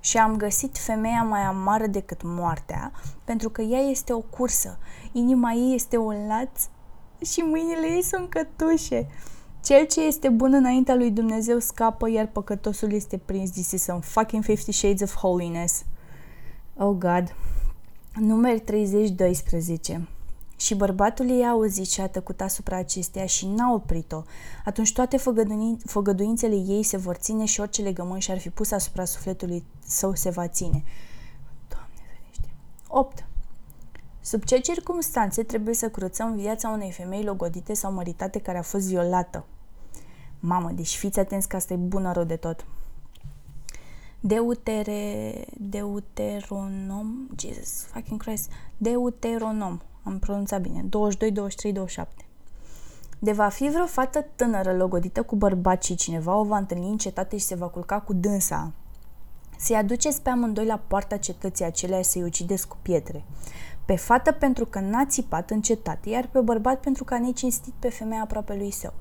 și 0.00 0.18
am 0.18 0.36
găsit 0.36 0.78
femeia 0.78 1.22
mai 1.22 1.40
amară 1.40 1.86
decât 1.86 2.20
moartea, 2.22 2.92
pentru 3.24 3.50
că 3.50 3.62
ea 3.62 3.78
este 3.78 4.12
o 4.12 4.18
cursă, 4.18 4.78
inima 5.12 5.52
ei 5.52 5.74
este 5.74 5.96
un 5.96 6.26
laț 6.26 6.68
și 7.30 7.40
mâinile 7.40 7.86
ei 7.86 8.02
sunt 8.02 8.28
cătușe. 8.28 9.06
Cel 9.64 9.86
ce 9.86 10.00
este 10.00 10.28
bun 10.28 10.52
înaintea 10.52 10.94
lui 10.94 11.10
Dumnezeu 11.10 11.58
scapă, 11.58 12.10
iar 12.10 12.26
păcătosul 12.26 12.92
este 12.92 13.18
prins. 13.18 13.50
This 13.50 13.70
is 13.70 13.82
some 13.82 14.00
fucking 14.00 14.44
Fifty 14.44 14.72
Shades 14.72 15.00
of 15.00 15.14
Holiness. 15.14 15.84
Oh, 16.76 16.96
God. 16.98 17.34
Numeri 18.14 18.60
30, 18.60 19.10
12. 19.10 20.08
Și 20.62 20.74
bărbatul 20.74 21.30
ei 21.30 21.44
a 21.44 21.48
auzit 21.48 21.90
și 21.90 22.00
a 22.00 22.08
tăcut 22.08 22.40
asupra 22.40 22.76
acesteia 22.76 23.26
și 23.26 23.46
n-a 23.46 23.72
oprit-o. 23.72 24.22
Atunci 24.64 24.92
toate 24.92 25.16
făgăduințele 25.84 26.54
ei 26.54 26.82
se 26.82 26.96
vor 26.96 27.14
ține 27.14 27.44
și 27.44 27.60
orice 27.60 27.82
legământ 27.82 28.22
și-ar 28.22 28.38
fi 28.38 28.50
pus 28.50 28.70
asupra 28.70 29.04
sufletului 29.04 29.64
său 29.86 30.14
se 30.14 30.30
va 30.30 30.48
ține. 30.48 30.84
Doamne 31.68 31.94
ferește. 31.94 32.54
8. 32.88 33.26
Sub 34.20 34.44
ce 34.44 34.58
circunstanțe 34.58 35.42
trebuie 35.42 35.74
să 35.74 35.90
curățăm 35.90 36.36
viața 36.36 36.68
unei 36.68 36.92
femei 36.92 37.24
logodite 37.24 37.74
sau 37.74 37.92
măritate 37.92 38.38
care 38.38 38.58
a 38.58 38.62
fost 38.62 38.86
violată? 38.86 39.44
Mamă, 40.40 40.70
deci 40.70 40.96
fiți 40.96 41.18
atenți 41.18 41.48
că 41.48 41.56
asta 41.56 41.72
e 41.72 41.76
bună 41.76 42.12
rău 42.12 42.24
de 42.24 42.36
tot. 42.36 42.66
Deutere, 44.20 45.44
Deuteronom, 45.58 47.28
Jesus 47.38 47.84
fucking 47.84 48.22
Christ, 48.22 48.50
Deuteronom, 48.76 49.80
am 50.02 50.18
pronunțat 50.18 50.60
bine, 50.60 50.82
22, 50.82 51.30
23, 51.30 51.72
27. 51.72 52.24
De 53.18 53.32
va 53.32 53.48
fi 53.48 53.68
vreo 53.68 53.86
fată 53.86 54.26
tânără 54.36 54.72
logodită 54.72 55.22
cu 55.22 55.36
bărbat 55.36 55.82
și 55.82 55.94
cineva 55.94 56.36
o 56.36 56.44
va 56.44 56.56
întâlni 56.56 56.88
în 56.88 56.96
cetate 56.96 57.36
și 57.36 57.44
se 57.44 57.54
va 57.54 57.66
culca 57.66 58.00
cu 58.00 58.12
dânsa. 58.12 58.72
Să-i 59.58 59.76
aduceți 59.76 60.22
pe 60.22 60.30
amândoi 60.30 60.66
la 60.66 60.80
poarta 60.86 61.16
cetății 61.16 61.64
acelea 61.64 62.02
să-i 62.02 62.22
ucideți 62.22 62.68
cu 62.68 62.76
pietre. 62.82 63.24
Pe 63.84 63.96
fată 63.96 64.32
pentru 64.32 64.66
că 64.66 64.80
n-a 64.80 65.04
țipat 65.04 65.50
în 65.50 65.60
cetate, 65.60 66.08
iar 66.08 66.28
pe 66.32 66.40
bărbat 66.40 66.80
pentru 66.80 67.04
că 67.04 67.14
a 67.14 67.18
necinstit 67.18 67.72
pe 67.78 67.90
femeia 67.90 68.22
aproape 68.22 68.54
lui 68.54 68.70
său. 68.70 68.92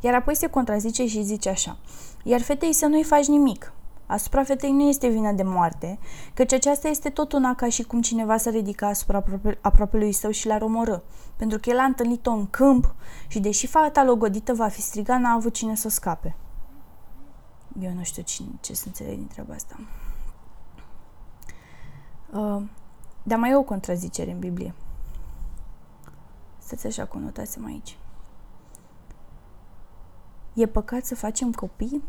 Iar 0.00 0.14
apoi 0.14 0.36
se 0.36 0.46
contrazice 0.46 1.06
și 1.06 1.22
zice 1.22 1.48
așa, 1.48 1.78
iar 2.24 2.40
fetei 2.40 2.72
să 2.72 2.86
nu-i 2.86 3.04
faci 3.04 3.26
nimic, 3.26 3.72
Asupra 4.10 4.44
fetei 4.44 4.72
nu 4.72 4.82
este 4.82 5.08
vină 5.08 5.32
de 5.32 5.42
moarte, 5.42 5.98
căci 6.34 6.52
aceasta 6.52 6.88
este 6.88 7.10
tot 7.10 7.32
una 7.32 7.54
ca 7.54 7.68
și 7.68 7.82
cum 7.82 8.00
cineva 8.00 8.36
s-a 8.36 8.50
ridica 8.50 8.86
asupra 8.86 9.16
aproape, 9.16 9.58
aproapelui 9.60 10.12
său 10.12 10.30
și 10.30 10.46
l-ar 10.46 10.62
omorâ, 10.62 10.98
pentru 11.36 11.58
că 11.58 11.70
el 11.70 11.78
a 11.78 11.82
întâlnit-o 11.82 12.30
în 12.30 12.46
câmp 12.46 12.94
și 13.28 13.40
deși 13.40 13.66
fata 13.66 14.04
logodită 14.04 14.54
va 14.54 14.68
fi 14.68 14.80
strigat, 14.80 15.20
n-a 15.20 15.32
avut 15.32 15.52
cine 15.52 15.74
să 15.74 15.86
o 15.86 15.90
scape. 15.90 16.36
Eu 17.80 17.92
nu 17.92 18.02
știu 18.02 18.22
cine, 18.22 18.48
ce 18.60 18.74
să 18.74 18.84
înțeleg 18.86 19.14
din 19.14 19.26
treaba 19.26 19.54
asta. 19.54 19.80
Uh, 22.32 22.62
dar 23.22 23.38
mai 23.38 23.50
e 23.50 23.56
o 23.56 23.62
contrazicere 23.62 24.30
în 24.30 24.38
Biblie. 24.38 24.74
Stați 26.58 26.86
așa, 26.86 27.04
conotați 27.04 27.58
aici. 27.66 27.98
E 30.54 30.66
păcat 30.66 31.04
să 31.04 31.14
facem 31.14 31.52
copii? 31.52 32.02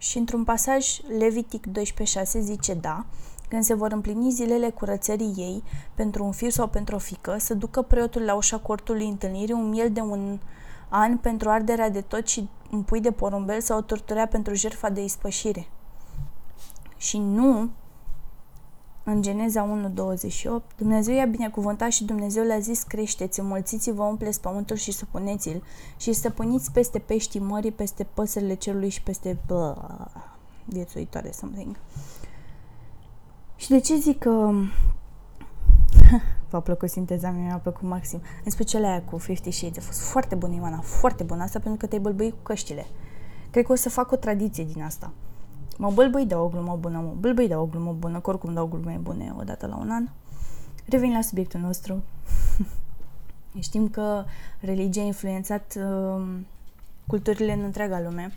Și 0.00 0.18
într-un 0.18 0.44
pasaj 0.44 0.98
Levitic 1.18 1.66
12.6 1.66 2.22
zice 2.40 2.74
da, 2.74 3.04
când 3.48 3.62
se 3.62 3.74
vor 3.74 3.92
împlini 3.92 4.30
zilele 4.30 4.70
curățării 4.70 5.34
ei 5.36 5.62
pentru 5.94 6.24
un 6.24 6.32
fiu 6.32 6.48
sau 6.48 6.68
pentru 6.68 6.94
o 6.94 6.98
fică, 6.98 7.36
să 7.38 7.54
ducă 7.54 7.82
preotul 7.82 8.22
la 8.22 8.34
ușa 8.34 8.58
cortului 8.58 9.08
întâlnirii 9.08 9.54
un 9.54 9.68
miel 9.68 9.92
de 9.92 10.00
un 10.00 10.38
an 10.88 11.16
pentru 11.16 11.50
arderea 11.50 11.90
de 11.90 12.00
tot 12.00 12.26
și 12.26 12.48
un 12.70 12.82
pui 12.82 13.00
de 13.00 13.10
porumbel 13.10 13.60
sau 13.60 13.78
o 13.78 13.82
torturea 13.82 14.26
pentru 14.26 14.54
jertfa 14.54 14.88
de 14.88 15.04
ispășire. 15.04 15.68
Și 16.96 17.18
nu 17.18 17.70
în 19.10 19.22
Geneza 19.22 19.92
1.28, 20.70 20.76
Dumnezeu 20.76 21.14
i-a 21.14 21.24
binecuvântat 21.24 21.90
și 21.90 22.04
Dumnezeu 22.04 22.44
le-a 22.44 22.58
zis, 22.58 22.82
creșteți, 22.82 23.40
înmulțiți-vă, 23.40 24.02
umpleți 24.02 24.40
pământul 24.40 24.76
și 24.76 24.92
supuneți-l 24.92 25.62
și 25.96 26.12
stăpâniți 26.12 26.72
peste 26.72 26.98
peștii 26.98 27.40
mării, 27.40 27.72
peste 27.72 28.06
păsările 28.14 28.54
cerului 28.54 28.88
și 28.88 29.02
peste 29.02 29.38
bă, 29.46 29.76
viețuitoare, 30.64 31.30
something. 31.32 31.76
Și 33.56 33.68
de 33.68 33.80
ce 33.80 33.96
zic 33.96 34.18
că 34.18 34.50
v-a 36.50 36.60
plăcut 36.60 36.90
sinteza 36.90 37.30
mea, 37.30 37.44
mi-a 37.44 37.56
plăcut 37.56 37.88
maxim. 37.88 38.20
În 38.44 38.50
special 38.50 38.84
aia 38.84 39.02
cu 39.02 39.18
50 39.18 39.54
Shades. 39.54 39.76
A 39.76 39.86
fost 39.86 40.00
foarte 40.00 40.34
bună, 40.34 40.54
Ioana, 40.54 40.80
foarte 40.80 41.22
bună 41.22 41.42
asta 41.42 41.58
pentru 41.58 41.78
că 41.78 41.86
te-ai 41.86 42.00
bălbăit 42.00 42.32
cu 42.32 42.38
căștile. 42.42 42.86
Cred 43.50 43.64
că 43.64 43.72
o 43.72 43.74
să 43.74 43.88
fac 43.88 44.12
o 44.12 44.16
tradiție 44.16 44.64
din 44.64 44.82
asta. 44.82 45.12
Mă 45.80 45.90
bâlbâi 45.90 46.26
de 46.26 46.34
o 46.34 46.48
glumă 46.48 46.76
bună, 46.80 46.98
mă 46.98 47.14
bâlbâi 47.18 47.48
de 47.48 47.54
o 47.54 47.66
glumă 47.66 47.92
bună, 47.98 48.20
că 48.20 48.30
oricum 48.30 48.54
dau 48.54 48.66
glume 48.66 48.98
bune 49.02 49.34
o 49.38 49.42
dată 49.42 49.66
la 49.66 49.76
un 49.76 49.90
an. 49.90 50.08
Revin 50.88 51.12
la 51.12 51.20
subiectul 51.20 51.60
nostru. 51.60 52.02
Știm 53.58 53.88
că 53.88 54.24
religia 54.60 55.00
a 55.00 55.04
influențat 55.04 55.74
uh, 55.76 56.22
culturile 57.06 57.52
în 57.52 57.60
întreaga 57.60 58.00
lume 58.00 58.32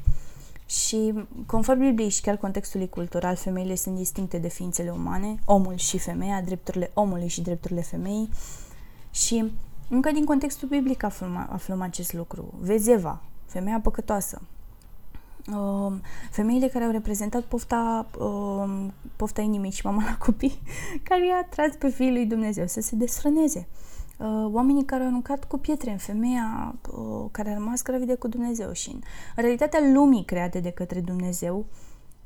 și, 0.65 1.13
conform 1.45 1.79
Bibliei 1.79 2.09
și 2.09 2.21
chiar 2.21 2.37
contextului 2.37 2.89
cultural, 2.89 3.35
femeile 3.35 3.75
sunt 3.75 3.95
distincte 3.95 4.37
de 4.37 4.47
ființele 4.47 4.89
umane, 4.89 5.35
omul 5.45 5.75
și 5.75 5.97
femeia, 5.97 6.41
drepturile 6.41 6.91
omului 6.93 7.27
și 7.27 7.41
drepturile 7.41 7.81
femeii 7.81 8.29
și 9.11 9.51
încă 9.89 10.11
din 10.11 10.25
contextul 10.25 10.67
biblic 10.67 11.03
aflăm, 11.03 11.47
aflăm 11.51 11.81
acest 11.81 12.13
lucru. 12.13 12.53
Vezeva, 12.59 13.21
femeia 13.45 13.79
păcătoasă, 13.79 14.41
uh, 14.41 14.52
femeile 16.31 16.67
care 16.67 16.85
au 16.85 16.91
reprezentat 16.91 17.43
pofta, 17.43 18.05
uh, 18.19 18.87
pofta 19.15 19.41
inimii 19.41 19.71
și 19.71 19.85
mama 19.85 20.03
la 20.03 20.17
copii, 20.17 20.61
care 21.09 21.27
i-a 21.27 21.47
tras 21.49 21.75
pe 21.75 21.89
fiul 21.89 22.11
lui 22.11 22.25
Dumnezeu 22.25 22.67
să 22.67 22.81
se 22.81 22.95
desfrâneze. 22.95 23.67
Uh, 24.17 24.27
oamenii 24.51 24.85
care 24.85 25.01
au 25.01 25.07
aruncat 25.07 25.45
cu 25.45 25.57
pietre 25.57 25.91
în 25.91 25.97
femeia 25.97 26.75
uh, 26.91 27.25
care 27.31 27.49
a 27.49 27.53
rămas 27.53 27.81
gravidă 27.81 28.15
cu 28.15 28.27
Dumnezeu 28.27 28.71
și 28.71 28.89
în 28.89 29.01
realitatea 29.35 29.79
lumii 29.93 30.25
create 30.25 30.59
de 30.59 30.69
către 30.69 30.99
Dumnezeu, 30.99 31.65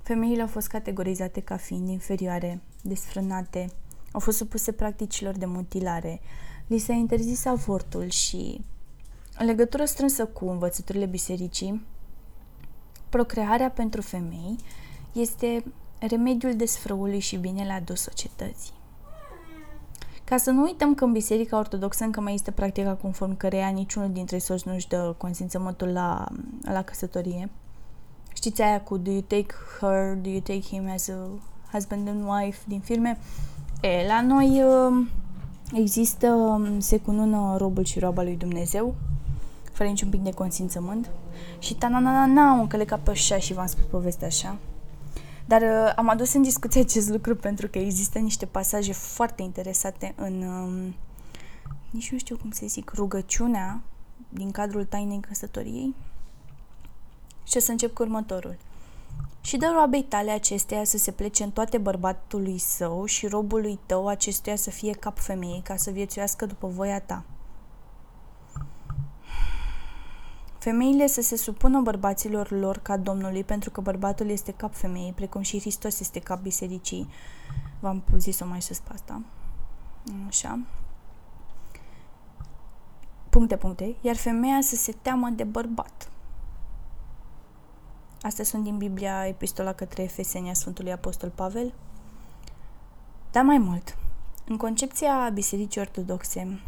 femeile 0.01 0.41
au 0.41 0.47
fost 0.47 0.67
categorizate 0.67 1.39
ca 1.41 1.57
fiind 1.57 1.89
inferioare, 1.89 2.61
desfrânate, 2.81 3.69
au 4.11 4.19
fost 4.19 4.37
supuse 4.37 4.71
practicilor 4.71 5.37
de 5.37 5.45
mutilare, 5.45 6.19
li 6.67 6.77
s-a 6.77 6.93
interzis 6.93 7.45
avortul 7.45 8.09
și, 8.09 8.61
în 9.39 9.45
legătură 9.45 9.85
strânsă 9.85 10.25
cu 10.25 10.49
învățăturile 10.49 11.05
bisericii, 11.05 11.85
procrearea 13.09 13.69
pentru 13.69 14.01
femei 14.01 14.55
este 15.11 15.63
remediul 15.99 16.55
desfrăului 16.55 17.19
și 17.19 17.35
binele 17.35 17.71
adus 17.71 18.01
societății. 18.01 18.73
Ca 20.23 20.37
să 20.37 20.51
nu 20.51 20.61
uităm 20.61 20.95
că 20.95 21.03
în 21.03 21.11
Biserica 21.11 21.57
Ortodoxă 21.57 22.03
încă 22.03 22.21
mai 22.21 22.33
este 22.33 22.51
practica 22.51 22.93
conform 22.93 23.37
căreia 23.37 23.67
niciunul 23.67 24.11
dintre 24.11 24.37
soți 24.37 24.67
nu-și 24.67 24.87
dă 24.87 25.13
consimțământul 25.17 25.87
la, 25.87 26.25
la 26.61 26.81
căsătorie. 26.81 27.49
Știți 28.33 28.61
aia 28.61 28.81
cu 28.81 28.97
do 28.97 29.11
you 29.11 29.21
take 29.21 29.53
her, 29.79 30.15
do 30.15 30.29
you 30.29 30.39
take 30.39 30.61
him 30.61 30.89
as 30.89 31.07
a 31.07 31.27
husband 31.71 32.07
and 32.07 32.23
wife 32.29 32.59
din 32.67 32.79
filme? 32.79 33.17
E, 33.81 34.07
la 34.07 34.21
noi 34.21 34.63
uh, 34.63 35.07
există, 35.73 36.61
se 36.77 36.99
cunună 36.99 37.55
robul 37.57 37.83
și 37.83 37.99
roaba 37.99 38.23
lui 38.23 38.35
Dumnezeu, 38.35 38.95
fără 39.77 39.89
niciun 39.89 40.09
pic 40.09 40.21
de 40.21 40.31
consimțământ. 40.31 41.09
Și 41.59 41.75
ta 41.75 41.87
na 41.87 41.99
na 41.99 42.11
na 42.11 42.25
na, 42.25 42.53
un 42.53 42.67
ca 42.85 42.97
pe 42.97 43.09
așa 43.09 43.37
și 43.37 43.53
v-am 43.53 43.65
spus 43.65 43.83
povestea 43.83 44.27
așa. 44.27 44.57
Dar 45.45 45.61
uh, 45.61 45.93
am 45.95 46.09
adus 46.09 46.33
în 46.33 46.41
discuție 46.41 46.81
acest 46.81 47.09
lucru 47.09 47.35
pentru 47.35 47.67
că 47.67 47.77
există 47.79 48.19
niște 48.19 48.45
pasaje 48.45 48.93
foarte 48.93 49.41
interesate 49.41 50.13
în, 50.15 50.41
uh, 50.41 50.93
nici 51.89 52.11
nu 52.11 52.17
știu 52.17 52.37
cum 52.37 52.51
să 52.51 52.65
zic, 52.67 52.91
rugăciunea 52.95 53.81
din 54.29 54.51
cadrul 54.51 54.85
tainei 54.85 55.19
căsătoriei. 55.19 55.95
Și 57.43 57.57
o 57.57 57.59
să 57.59 57.71
încep 57.71 57.93
cu 57.93 58.01
următorul. 58.01 58.57
Și 59.41 59.57
dă 59.57 59.69
roabei 59.73 60.03
tale 60.03 60.31
acesteia 60.31 60.83
să 60.83 60.97
se 60.97 61.11
plece 61.11 61.43
în 61.43 61.51
toate 61.51 61.77
bărbatului 61.77 62.57
său 62.57 63.05
și 63.05 63.27
robului 63.27 63.79
tău 63.85 64.07
acestuia 64.07 64.55
să 64.55 64.69
fie 64.69 64.91
cap 64.91 65.19
femeie 65.19 65.61
ca 65.63 65.75
să 65.75 65.91
viețuiască 65.91 66.45
după 66.45 66.67
voia 66.67 66.99
ta. 66.99 67.23
Femeile 70.67 71.07
să 71.07 71.21
se 71.21 71.35
supună 71.35 71.81
bărbaților 71.81 72.51
lor 72.51 72.77
ca 72.77 72.97
Domnului, 72.97 73.43
pentru 73.43 73.69
că 73.69 73.81
bărbatul 73.81 74.29
este 74.29 74.51
cap 74.51 74.73
femeii, 74.73 75.13
precum 75.13 75.41
și 75.41 75.59
Hristos 75.59 75.99
este 75.99 76.19
cap 76.19 76.41
bisericii. 76.41 77.09
V-am 77.79 78.03
zis-o 78.17 78.45
mai 78.45 78.61
sus 78.61 78.79
pe 78.79 78.89
asta. 78.93 79.21
Așa. 80.27 80.59
Puncte, 83.29 83.57
puncte. 83.57 83.95
Iar 84.01 84.15
femeia 84.15 84.61
să 84.61 84.75
se 84.75 84.95
teamă 85.01 85.29
de 85.29 85.43
bărbat. 85.43 86.09
Astea 88.21 88.43
sunt 88.43 88.63
din 88.63 88.77
Biblia, 88.77 89.27
epistola 89.27 89.73
către 89.73 90.03
Efesenia 90.03 90.53
Sfântului 90.53 90.91
Apostol 90.91 91.29
Pavel. 91.29 91.73
Dar 93.31 93.43
mai 93.43 93.57
mult, 93.57 93.97
în 94.47 94.57
concepția 94.57 95.29
Bisericii 95.33 95.81
Ortodoxe, 95.81 96.59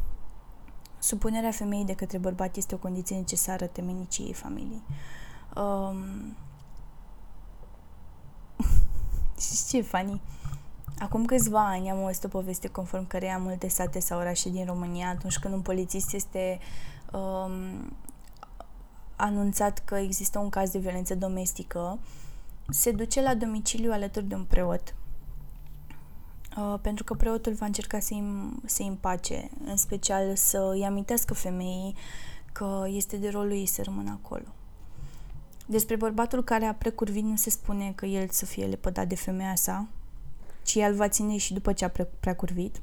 Supunerea 1.00 1.52
femeii 1.52 1.86
de 1.86 1.94
către 1.94 2.18
bărbat 2.18 2.56
este 2.56 2.76
o 2.76 2.78
condiție 2.78 3.16
necesară 3.16 3.66
temeniciei 3.66 4.34
familiei. 4.34 4.82
Um, 5.56 6.36
știți 9.40 9.70
ce 9.70 9.78
e 9.78 9.82
funny? 9.82 10.22
Acum 11.00 11.26
câțiva 11.26 11.68
ani 11.68 11.90
am 11.90 11.98
auzit 11.98 12.24
o 12.24 12.28
poveste 12.28 12.68
conform 12.68 13.08
căreia 13.08 13.38
multe 13.38 13.68
sate 13.68 14.00
sau 14.00 14.20
orașe 14.20 14.50
din 14.50 14.66
România, 14.66 15.08
atunci 15.08 15.38
când 15.38 15.54
un 15.54 15.62
polițist 15.62 16.14
este 16.14 16.60
um, 17.12 17.98
anunțat 19.16 19.82
că 19.86 19.96
există 19.96 20.40
un 20.40 20.50
caz 20.50 20.70
de 20.72 20.80
violență 20.80 21.16
domestică, 21.16 22.00
se 22.70 22.92
duce 22.92 23.22
la 23.22 23.36
domiciliu 23.36 23.92
alături 23.92 24.26
de 24.26 24.36
un 24.36 24.44
preot 24.44 24.94
Uh, 24.94 25.09
pentru 26.82 27.04
că 27.04 27.14
preotul 27.14 27.54
va 27.54 27.66
încerca 27.66 28.00
să-i, 28.00 28.24
să 28.66 28.84
împace, 28.84 29.50
în 29.66 29.78
special 29.78 30.36
să 30.36 30.70
îi 30.74 30.86
amintească 30.86 31.34
femeii 31.34 31.96
că 32.52 32.86
este 32.88 33.18
de 33.18 33.30
rolul 33.30 33.52
ei 33.52 33.66
să 33.66 33.82
rămână 33.84 34.20
acolo. 34.24 34.46
Despre 35.66 35.96
bărbatul 35.96 36.44
care 36.44 36.66
a 36.66 36.74
precurvit 36.74 37.24
nu 37.24 37.36
se 37.36 37.50
spune 37.50 37.92
că 37.96 38.06
el 38.06 38.30
să 38.30 38.46
fie 38.46 38.66
lepădat 38.66 39.08
de 39.08 39.16
femeia 39.16 39.56
sa, 39.56 39.88
ci 40.64 40.76
el 40.76 40.96
va 40.96 41.08
ține 41.08 41.38
și 41.38 41.54
după 41.54 41.74
ce 41.74 41.86
a 41.86 41.90
pre- 41.90 42.10
precurvit. 42.20 42.82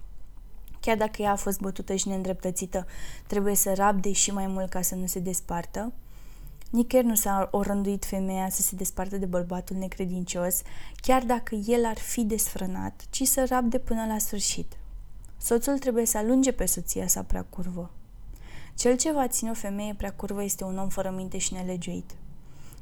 Chiar 0.81 0.97
dacă 0.97 1.23
ea 1.23 1.31
a 1.31 1.37
fost 1.37 1.61
bătută 1.61 1.95
și 1.95 2.09
neîndreptățită, 2.09 2.87
trebuie 3.27 3.55
să 3.55 3.73
rabde 3.75 4.13
și 4.13 4.33
mai 4.33 4.47
mult 4.47 4.69
ca 4.69 4.83
să 4.83 4.95
nu 4.95 5.07
se 5.07 5.19
despartă. 5.19 5.93
Nicăieri 6.71 7.09
nu 7.09 7.15
s-a 7.15 7.49
orânduit 7.51 8.05
femeia 8.05 8.49
să 8.49 8.63
se 8.63 8.77
despartă 8.77 9.17
de 9.17 9.27
bărbatul 9.27 9.77
necredincios, 9.77 10.63
chiar 10.97 11.23
dacă 11.25 11.55
el 11.55 11.85
ar 11.85 11.99
fi 11.99 12.25
desfrânat, 12.25 13.07
ci 13.11 13.23
să 13.23 13.47
rabde 13.49 13.79
până 13.79 14.07
la 14.07 14.19
sfârșit. 14.19 14.77
Soțul 15.37 15.79
trebuie 15.79 16.07
să 16.07 16.19
alunge 16.19 16.53
pe 16.53 16.67
soția 16.67 17.07
sa 17.07 17.23
prea 17.23 17.45
curvă. 17.51 17.91
Cel 18.75 18.97
ce 18.97 19.13
va 19.13 19.29
ține 19.29 19.51
o 19.51 19.55
femeie 19.55 19.95
prea 19.95 20.13
curvă 20.13 20.43
este 20.43 20.65
un 20.65 20.79
om 20.79 20.89
fără 20.89 21.11
minte 21.11 21.39
și 21.39 21.55
nelegiuit. 21.55 22.11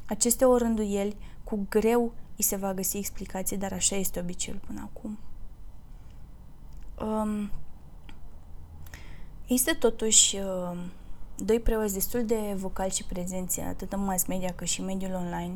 Aceste 0.06 0.44
orânduieli, 0.44 1.16
cu 1.44 1.66
greu 1.68 2.12
îi 2.36 2.44
se 2.44 2.56
va 2.56 2.74
găsi 2.74 2.96
explicație, 2.96 3.56
dar 3.56 3.72
așa 3.72 3.96
este 3.96 4.20
obiceiul 4.20 4.60
până 4.66 4.90
acum. 4.90 5.18
Um, 7.00 7.50
este 9.46 9.72
totuși 9.72 10.36
uh, 10.36 10.78
doi 11.36 11.60
preoți 11.60 11.92
destul 11.92 12.24
de 12.24 12.54
vocali 12.56 12.90
și 12.90 13.04
prezenți 13.04 13.60
atât 13.60 13.92
în 13.92 14.04
mass 14.04 14.26
media 14.26 14.52
cât 14.56 14.66
și 14.66 14.80
în 14.80 14.86
mediul 14.86 15.14
online. 15.14 15.54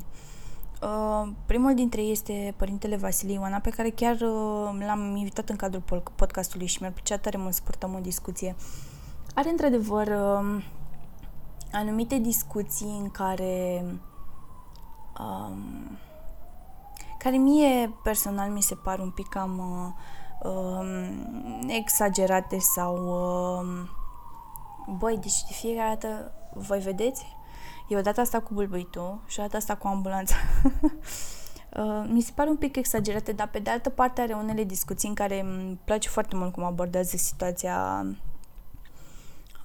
Uh, 0.83 1.29
primul 1.47 1.75
dintre 1.75 2.03
ei 2.03 2.11
este 2.11 2.55
părintele 2.57 2.97
Vasile 2.97 3.33
Ioana, 3.33 3.59
pe 3.59 3.71
care 3.71 3.91
chiar 3.91 4.15
uh, 4.15 4.85
l-am 4.87 5.17
invitat 5.17 5.49
în 5.49 5.57
cadrul 5.57 6.03
podcastului 6.15 6.67
și 6.67 6.79
mi-ar 6.81 6.93
plăcea 6.93 7.19
tare 7.19 7.37
mult 7.37 7.55
să 7.55 7.61
purtăm 7.65 7.95
o 7.95 8.01
discuție. 8.01 8.57
Are 9.35 9.51
într-adevăr 9.51 10.07
uh, 10.07 10.65
anumite 11.73 12.19
discuții 12.19 12.99
în 13.01 13.11
care 13.11 13.85
um, 15.19 15.99
care 17.19 17.37
mie 17.37 17.95
personal 18.03 18.51
mi 18.51 18.63
se 18.63 18.75
par 18.75 18.99
un 18.99 19.11
pic 19.11 19.29
cam 19.29 19.59
uh, 19.59 20.51
um, 20.51 21.69
exagerate 21.69 22.59
sau 22.59 22.97
uh, 22.97 23.89
Băi, 24.97 25.19
deci 25.21 25.43
de 25.43 25.53
fiecare 25.53 25.99
dată, 26.01 26.33
voi 26.55 26.79
vedeți? 26.79 27.27
E 27.89 27.97
o 27.97 28.01
dată 28.01 28.21
asta 28.21 28.41
cu 28.41 28.55
bulbuitul 28.55 29.21
și 29.27 29.39
o 29.39 29.43
dată 29.43 29.57
asta 29.57 29.77
cu 29.77 29.87
ambulanța. 29.87 30.35
uh, 31.77 32.05
mi 32.07 32.21
se 32.21 32.33
pare 32.35 32.49
un 32.51 32.57
pic 32.57 32.77
exagerate, 32.77 33.33
dar 33.33 33.49
pe 33.49 33.59
de 33.59 33.71
altă 33.71 33.91
parte 33.91 34.21
are 34.21 34.33
unele 34.33 34.65
discuții 34.65 35.09
în 35.09 35.15
care 35.15 35.41
îmi 35.41 35.79
place 35.85 36.09
foarte 36.09 36.37
mult 36.37 36.53
cum 36.53 36.63
abordează 36.63 37.17
situația 37.17 38.07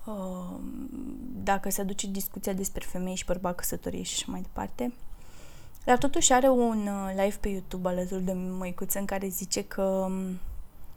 uh, 0.05 0.59
dacă 1.43 1.69
se 1.69 1.81
aduce 1.81 2.07
discuția 2.07 2.53
despre 2.53 2.85
femei 2.87 3.15
și 3.15 3.25
bărbat 3.25 3.55
căsătorie 3.55 4.03
și 4.03 4.13
așa 4.17 4.31
mai 4.31 4.41
departe. 4.41 4.93
Dar 5.85 5.97
totuși 5.97 6.33
are 6.33 6.49
un 6.49 6.87
uh, 6.87 7.09
live 7.15 7.37
pe 7.39 7.49
YouTube 7.49 7.89
alături 7.89 8.23
de 8.23 8.33
măicuță 8.33 8.99
în 8.99 9.05
care 9.05 9.27
zice 9.27 9.63
că 9.63 9.81
um, 9.81 10.39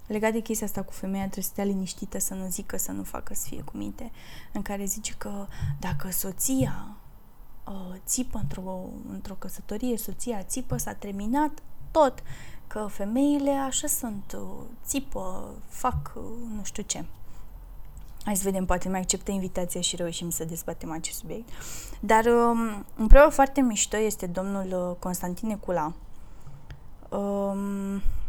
Legat 0.06 0.32
de 0.32 0.40
chestia 0.40 0.66
asta 0.66 0.82
cu 0.82 0.92
femeia, 0.92 1.22
trebuie 1.22 1.44
să 1.44 1.50
stea 1.50 1.64
liniștită, 1.64 2.18
să 2.18 2.34
nu 2.34 2.48
zică, 2.48 2.76
să 2.76 2.92
nu 2.92 3.02
facă 3.02 3.34
să 3.34 3.46
fie 3.48 3.62
cu 3.62 3.76
minte, 3.76 4.10
în 4.52 4.62
care 4.62 4.84
zice 4.84 5.14
că 5.18 5.46
dacă 5.78 6.10
soția 6.10 6.96
uh, 7.66 7.96
țipă 8.06 8.38
într-o, 8.38 8.80
într-o 9.10 9.34
căsătorie, 9.34 9.96
soția 9.96 10.42
țipă, 10.42 10.76
s-a 10.76 10.92
terminat 10.92 11.62
tot, 11.90 12.22
că 12.66 12.86
femeile 12.90 13.50
așa 13.50 13.86
sunt, 13.86 14.36
uh, 14.36 14.64
țipă, 14.86 15.54
fac 15.68 16.12
uh, 16.14 16.22
nu 16.56 16.64
știu 16.64 16.82
ce. 16.82 17.04
Hai 18.24 18.36
să 18.36 18.42
vedem, 18.44 18.64
poate 18.64 18.88
mai 18.88 19.00
acceptă 19.00 19.30
invitația 19.30 19.80
și 19.80 19.96
reușim 19.96 20.30
să 20.30 20.44
dezbatem 20.44 20.90
acest 20.90 21.18
subiect. 21.18 21.48
Dar 22.00 22.24
um, 22.24 22.84
un 22.98 23.06
preot 23.06 23.32
foarte 23.32 23.60
mișto 23.60 23.96
este 23.96 24.26
domnul 24.26 24.88
uh, 24.90 24.96
Constantin 24.98 25.56
Cula. 25.56 25.92
Um, 27.08 27.96
a 27.96 28.25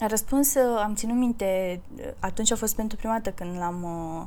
răspuns, 0.00 0.54
uh, 0.54 0.80
am 0.82 0.94
ținut 0.94 1.16
minte, 1.16 1.80
uh, 1.96 2.04
atunci 2.18 2.50
a 2.52 2.56
fost 2.56 2.74
pentru 2.74 2.96
prima 2.96 3.12
dată 3.12 3.30
când 3.30 3.58
l-am, 3.58 3.82
uh, 3.82 4.26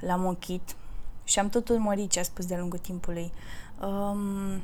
l-am 0.00 0.24
ochit 0.24 0.76
și 1.24 1.38
am 1.38 1.48
tot 1.48 1.68
urmărit 1.68 2.10
ce 2.10 2.20
a 2.20 2.22
spus 2.22 2.46
de-a 2.46 2.58
lungul 2.58 2.78
timpului. 2.78 3.32
Um, 3.80 4.62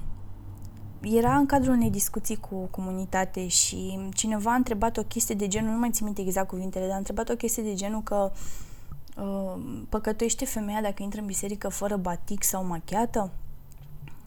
era 1.01 1.37
în 1.37 1.47
cadrul 1.47 1.75
unei 1.75 1.91
discuții 1.91 2.37
cu 2.37 2.57
comunitate 2.71 3.47
și 3.47 4.09
cineva 4.15 4.53
a 4.53 4.55
întrebat 4.55 4.97
o 4.97 5.03
chestie 5.03 5.35
de 5.35 5.49
genul, 5.49 5.73
nu 5.73 5.79
mai 5.79 5.91
țin 5.91 6.05
minte 6.05 6.21
exact 6.21 6.49
cuvintele, 6.49 6.85
dar 6.85 6.95
a 6.95 6.99
întrebat 6.99 7.29
o 7.29 7.35
chestie 7.35 7.63
de 7.63 7.75
genul 7.75 8.03
că 8.03 8.33
uh, 9.17 9.63
păcătuiește 9.89 10.45
femeia 10.45 10.81
dacă 10.81 11.03
intră 11.03 11.21
în 11.21 11.27
biserică 11.27 11.69
fără 11.69 11.97
batic 11.97 12.43
sau 12.43 12.65
machiată? 12.65 13.31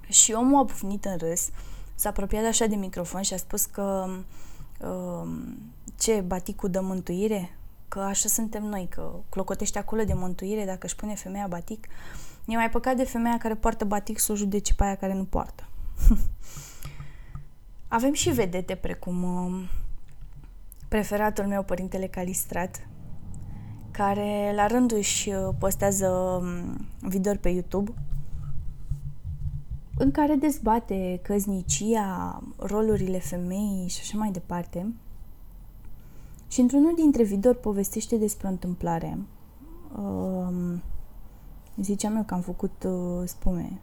Și 0.08 0.32
omul 0.32 0.60
a 0.60 0.66
pufnit 0.66 1.06
în 1.06 1.18
râs, 1.18 1.50
s-a 1.96 2.10
apropiat 2.10 2.46
așa 2.46 2.66
de 2.66 2.76
microfon 2.76 3.22
și 3.22 3.34
a 3.34 3.38
spus 3.38 3.66
că 3.66 4.08
uh, 4.80 5.30
ce, 5.98 6.22
baticul 6.22 6.70
de 6.70 6.80
mântuire? 6.80 7.58
Că 7.88 8.00
așa 8.00 8.28
suntem 8.28 8.64
noi, 8.64 8.88
că 8.90 9.12
clocotește 9.30 9.80
acolo 9.80 10.04
de 10.04 10.14
mântuire 10.14 10.66
dacă 10.66 10.86
își 10.86 10.96
pune 10.96 11.16
femeia 11.16 11.48
batic. 11.48 11.88
E 12.46 12.56
mai 12.56 12.70
păcat 12.70 12.96
de 12.96 13.04
femeia 13.04 13.38
care 13.38 13.56
poartă 13.56 13.86
batic 13.86 14.20
să 14.20 14.32
o 14.32 14.36
judece 14.36 14.74
pe 14.74 14.84
aia 14.84 14.96
care 14.96 15.14
nu 15.14 15.24
poartă. 15.24 15.68
Avem 17.88 18.14
și 18.14 18.30
vedete 18.30 18.76
precum 18.76 19.24
uh, 19.24 19.70
preferatul 20.88 21.46
meu, 21.46 21.64
Părintele 21.64 22.08
Calistrat, 22.08 22.88
care 23.92 24.52
la 24.56 24.68
rândul 24.68 24.98
își 24.98 25.30
uh, 25.30 25.50
postează 25.60 26.08
um, 26.08 26.88
videouri 27.00 27.40
pe 27.40 27.50
YouTube 27.50 27.94
în 30.00 30.12
care 30.12 30.36
dezbate 30.36 31.20
căznicia, 31.24 32.44
rolurile 32.56 33.20
femeii 33.20 33.88
și 33.88 34.00
așa 34.02 34.18
mai 34.18 34.32
departe. 34.32 34.94
Și 36.48 36.60
într-unul 36.60 36.94
dintre 36.96 37.24
videouri 37.24 37.60
povestește 37.60 38.16
despre 38.16 38.48
o 38.48 38.50
întâmplare. 38.50 39.18
Um, 39.98 40.82
ziceam 41.82 42.16
eu 42.16 42.24
că 42.24 42.34
am 42.34 42.42
făcut 42.42 42.84
uh, 42.86 43.22
spume. 43.26 43.82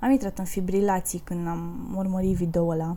Am 0.00 0.10
intrat 0.10 0.38
în 0.38 0.44
fibrilații 0.44 1.18
când 1.18 1.46
am 1.46 1.94
urmărit 1.96 2.34
video 2.34 2.66
ăla. 2.66 2.96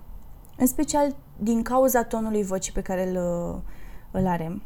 În 0.58 0.68
special 0.68 1.16
din 1.40 1.62
cauza 1.62 2.04
tonului 2.04 2.44
vocii 2.44 2.74
pe 2.74 2.82
care 2.82 3.10
îl, 3.10 3.16
uh, 3.16 3.62
îl 4.12 4.28
are. 4.28 4.62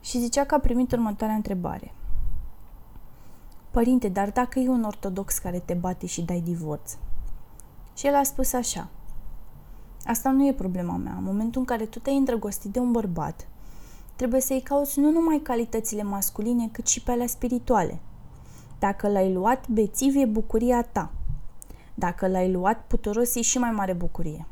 Și 0.00 0.18
zicea 0.18 0.44
că 0.44 0.54
a 0.54 0.58
primit 0.58 0.92
următoarea 0.92 1.36
întrebare. 1.36 1.92
Părinte, 3.70 4.08
dar 4.08 4.30
dacă 4.30 4.58
e 4.58 4.68
un 4.68 4.82
ortodox 4.82 5.38
care 5.38 5.58
te 5.58 5.74
bate 5.74 6.06
și 6.06 6.22
dai 6.22 6.40
divorț? 6.40 6.96
Și 7.96 8.06
el 8.06 8.14
a 8.14 8.22
spus 8.22 8.52
așa. 8.52 8.88
Asta 10.08 10.30
nu 10.30 10.46
e 10.46 10.52
problema 10.52 10.96
mea. 10.96 11.14
În 11.16 11.24
momentul 11.24 11.60
în 11.60 11.66
care 11.66 11.84
tu 11.84 11.98
te-ai 11.98 12.16
îndrăgostit 12.16 12.70
de 12.70 12.78
un 12.78 12.92
bărbat, 12.92 13.48
trebuie 14.16 14.40
să-i 14.40 14.60
cauți 14.60 15.00
nu 15.00 15.10
numai 15.10 15.40
calitățile 15.42 16.02
masculine, 16.02 16.68
cât 16.72 16.86
și 16.86 17.02
pe 17.02 17.10
alea 17.10 17.26
spirituale. 17.26 17.98
Dacă 18.78 19.08
l-ai 19.08 19.32
luat 19.32 19.68
bețiv, 19.68 20.16
e 20.16 20.24
bucuria 20.24 20.82
ta. 20.82 21.10
Dacă 21.94 22.28
l-ai 22.28 22.52
luat 22.52 22.84
puturos, 22.86 23.34
e 23.34 23.40
și 23.40 23.58
mai 23.58 23.70
mare 23.70 23.92
bucurie. 23.92 24.46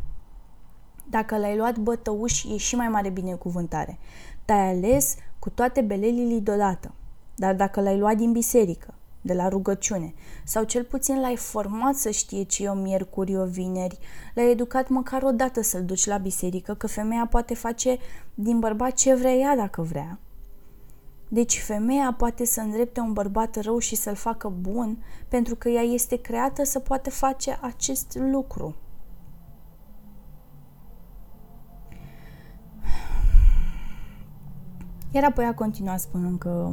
Dacă 1.10 1.36
l-ai 1.38 1.56
luat 1.56 1.78
bătăuș, 1.78 2.44
e 2.44 2.56
și 2.56 2.76
mai 2.76 2.88
mare 2.88 3.08
binecuvântare. 3.08 3.98
Te-ai 4.44 4.68
ales 4.68 5.14
cu 5.38 5.50
toate 5.50 5.80
belelile 5.80 6.38
deodată. 6.38 6.92
Dar 7.34 7.54
dacă 7.54 7.80
l-ai 7.80 7.98
luat 7.98 8.16
din 8.16 8.32
biserică, 8.32 8.94
de 9.26 9.34
la 9.34 9.48
rugăciune, 9.48 10.14
sau 10.44 10.64
cel 10.64 10.84
puțin 10.84 11.20
l-ai 11.20 11.36
format 11.36 11.94
să 11.94 12.10
știe 12.10 12.42
ce 12.42 12.64
e 12.64 12.68
o 12.68 12.74
miercuri, 12.74 13.36
o 13.36 13.44
vineri, 13.44 13.98
l-ai 14.34 14.50
educat 14.50 14.88
măcar 14.88 15.22
o 15.22 15.30
dată 15.30 15.62
să-l 15.62 15.84
duci 15.84 16.06
la 16.06 16.16
biserică, 16.16 16.74
că 16.74 16.86
femeia 16.86 17.26
poate 17.30 17.54
face 17.54 17.98
din 18.34 18.58
bărbat 18.58 18.92
ce 18.92 19.14
vrea 19.14 19.34
ea 19.34 19.56
dacă 19.56 19.82
vrea. 19.82 20.18
Deci 21.28 21.58
femeia 21.58 22.14
poate 22.18 22.44
să 22.44 22.60
îndrepte 22.60 23.00
un 23.00 23.12
bărbat 23.12 23.60
rău 23.62 23.78
și 23.78 23.96
să-l 23.96 24.14
facă 24.14 24.48
bun, 24.60 25.04
pentru 25.28 25.54
că 25.54 25.68
ea 25.68 25.82
este 25.82 26.16
creată 26.16 26.64
să 26.64 26.78
poate 26.78 27.10
face 27.10 27.58
acest 27.60 28.18
lucru. 28.20 28.74
Iar 35.10 35.24
apoi 35.24 35.44
a 35.44 35.54
continuat 35.54 36.00
spunând 36.00 36.38
că 36.38 36.72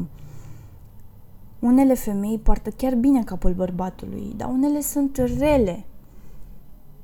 unele 1.64 1.94
femei 1.94 2.40
poartă 2.40 2.70
chiar 2.70 2.96
bine 2.96 3.24
capul 3.24 3.54
bărbatului, 3.54 4.34
dar 4.38 4.50
unele 4.50 4.82
sunt 4.82 5.18
rele. 5.18 5.86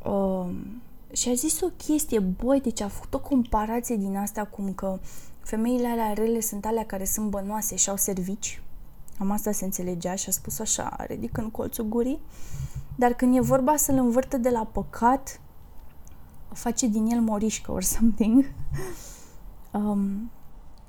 Uh, 0.05 0.49
și 1.11 1.29
a 1.29 1.33
zis 1.33 1.61
o 1.61 1.67
chestie, 1.67 2.19
băi, 2.19 2.61
deci 2.61 2.81
a 2.81 2.87
făcut 2.87 3.13
o 3.13 3.19
comparație 3.19 3.95
din 3.95 4.17
asta 4.17 4.45
cum 4.45 4.73
că 4.73 4.99
femeile 5.39 5.87
alea 5.87 6.13
rele 6.13 6.39
sunt 6.39 6.65
alea 6.65 6.85
care 6.85 7.05
sunt 7.05 7.29
bănoase 7.29 7.75
și 7.75 7.89
au 7.89 7.95
servici. 7.95 8.61
Am 9.17 9.31
asta 9.31 9.51
se 9.51 9.65
înțelegea 9.65 10.15
și 10.15 10.29
a 10.29 10.31
spus 10.31 10.59
așa, 10.59 10.95
ridicând 11.07 11.51
colțul 11.51 11.85
gurii. 11.85 12.19
Dar 12.95 13.13
când 13.13 13.35
e 13.35 13.39
vorba 13.39 13.75
să-l 13.75 13.95
învârtă 13.95 14.37
de 14.37 14.49
la 14.49 14.65
păcat, 14.65 15.41
face 16.53 16.87
din 16.87 17.05
el 17.05 17.19
morișcă 17.19 17.71
or 17.71 17.83
something. 17.83 18.45
Um, 19.73 20.31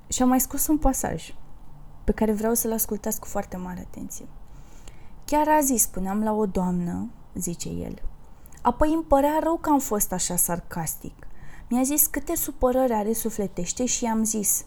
și 0.09 0.22
am 0.22 0.28
mai 0.28 0.40
scos 0.40 0.66
un 0.66 0.78
pasaj 0.78 1.35
pe 2.11 2.16
care 2.16 2.33
vreau 2.33 2.55
să-l 2.55 2.73
ascultați 2.73 3.20
cu 3.20 3.27
foarte 3.27 3.57
mare 3.57 3.81
atenție. 3.81 4.27
Chiar 5.25 5.49
azi 5.49 5.77
spuneam 5.77 6.23
la 6.23 6.33
o 6.33 6.46
doamnă, 6.46 7.11
zice 7.35 7.68
el, 7.68 8.03
apoi 8.62 8.92
îmi 8.92 9.03
părea 9.03 9.38
rău 9.42 9.57
că 9.57 9.70
am 9.70 9.79
fost 9.79 10.12
așa 10.12 10.37
sarcastic. 10.37 11.27
Mi-a 11.68 11.83
zis 11.83 12.07
câte 12.07 12.37
supărări 12.37 12.92
are 12.92 13.12
sufletește 13.12 13.85
și 13.85 14.05
i-am 14.05 14.25
zis, 14.25 14.64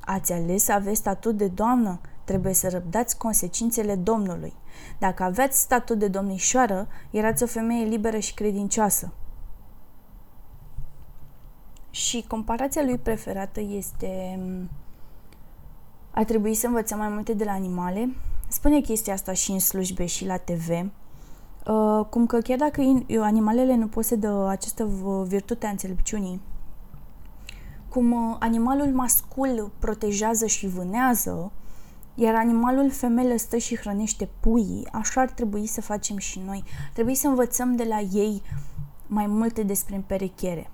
ați 0.00 0.32
ales 0.32 0.62
să 0.62 0.72
aveți 0.72 0.98
statut 0.98 1.36
de 1.36 1.46
doamnă, 1.46 2.00
trebuie 2.24 2.54
să 2.54 2.68
răbdați 2.68 3.18
consecințele 3.18 3.94
Domnului. 3.94 4.52
Dacă 4.98 5.22
aveți 5.22 5.60
statut 5.60 5.98
de 5.98 6.08
domnișoară, 6.08 6.88
erați 7.10 7.42
o 7.42 7.46
femeie 7.46 7.84
liberă 7.84 8.18
și 8.18 8.34
credincioasă. 8.34 9.12
Și 11.90 12.24
comparația 12.28 12.82
lui 12.82 12.98
preferată 12.98 13.60
este 13.60 14.38
a 16.18 16.24
trebuit 16.24 16.56
să 16.56 16.66
învățăm 16.66 16.98
mai 16.98 17.08
multe 17.08 17.32
de 17.32 17.44
la 17.44 17.52
animale. 17.52 18.14
Spune 18.48 18.80
chestia 18.80 19.12
asta 19.12 19.32
și 19.32 19.50
în 19.50 19.58
slujbe 19.58 20.06
și 20.06 20.26
la 20.26 20.36
TV. 20.36 20.68
Uh, 20.70 22.06
cum 22.10 22.26
că 22.26 22.38
chiar 22.38 22.58
dacă 22.58 23.04
animalele 23.20 23.74
nu 23.74 23.86
posedă 23.86 24.46
această 24.48 24.84
virtute 25.26 25.66
a 25.66 25.70
înțelepciunii, 25.70 26.40
cum 27.88 28.12
uh, 28.12 28.36
animalul 28.38 28.86
mascul 28.86 29.70
protejează 29.78 30.46
și 30.46 30.66
vânează, 30.66 31.52
iar 32.14 32.34
animalul 32.34 32.90
femelă 32.90 33.36
stă 33.36 33.56
și 33.56 33.76
hrănește 33.76 34.28
puii, 34.40 34.88
așa 34.92 35.20
ar 35.20 35.30
trebui 35.30 35.66
să 35.66 35.80
facem 35.80 36.16
și 36.16 36.42
noi. 36.46 36.64
Trebuie 36.92 37.14
să 37.14 37.28
învățăm 37.28 37.76
de 37.76 37.84
la 37.84 38.00
ei 38.00 38.42
mai 39.06 39.26
multe 39.26 39.62
despre 39.62 39.96
împerechiere. 39.96 40.70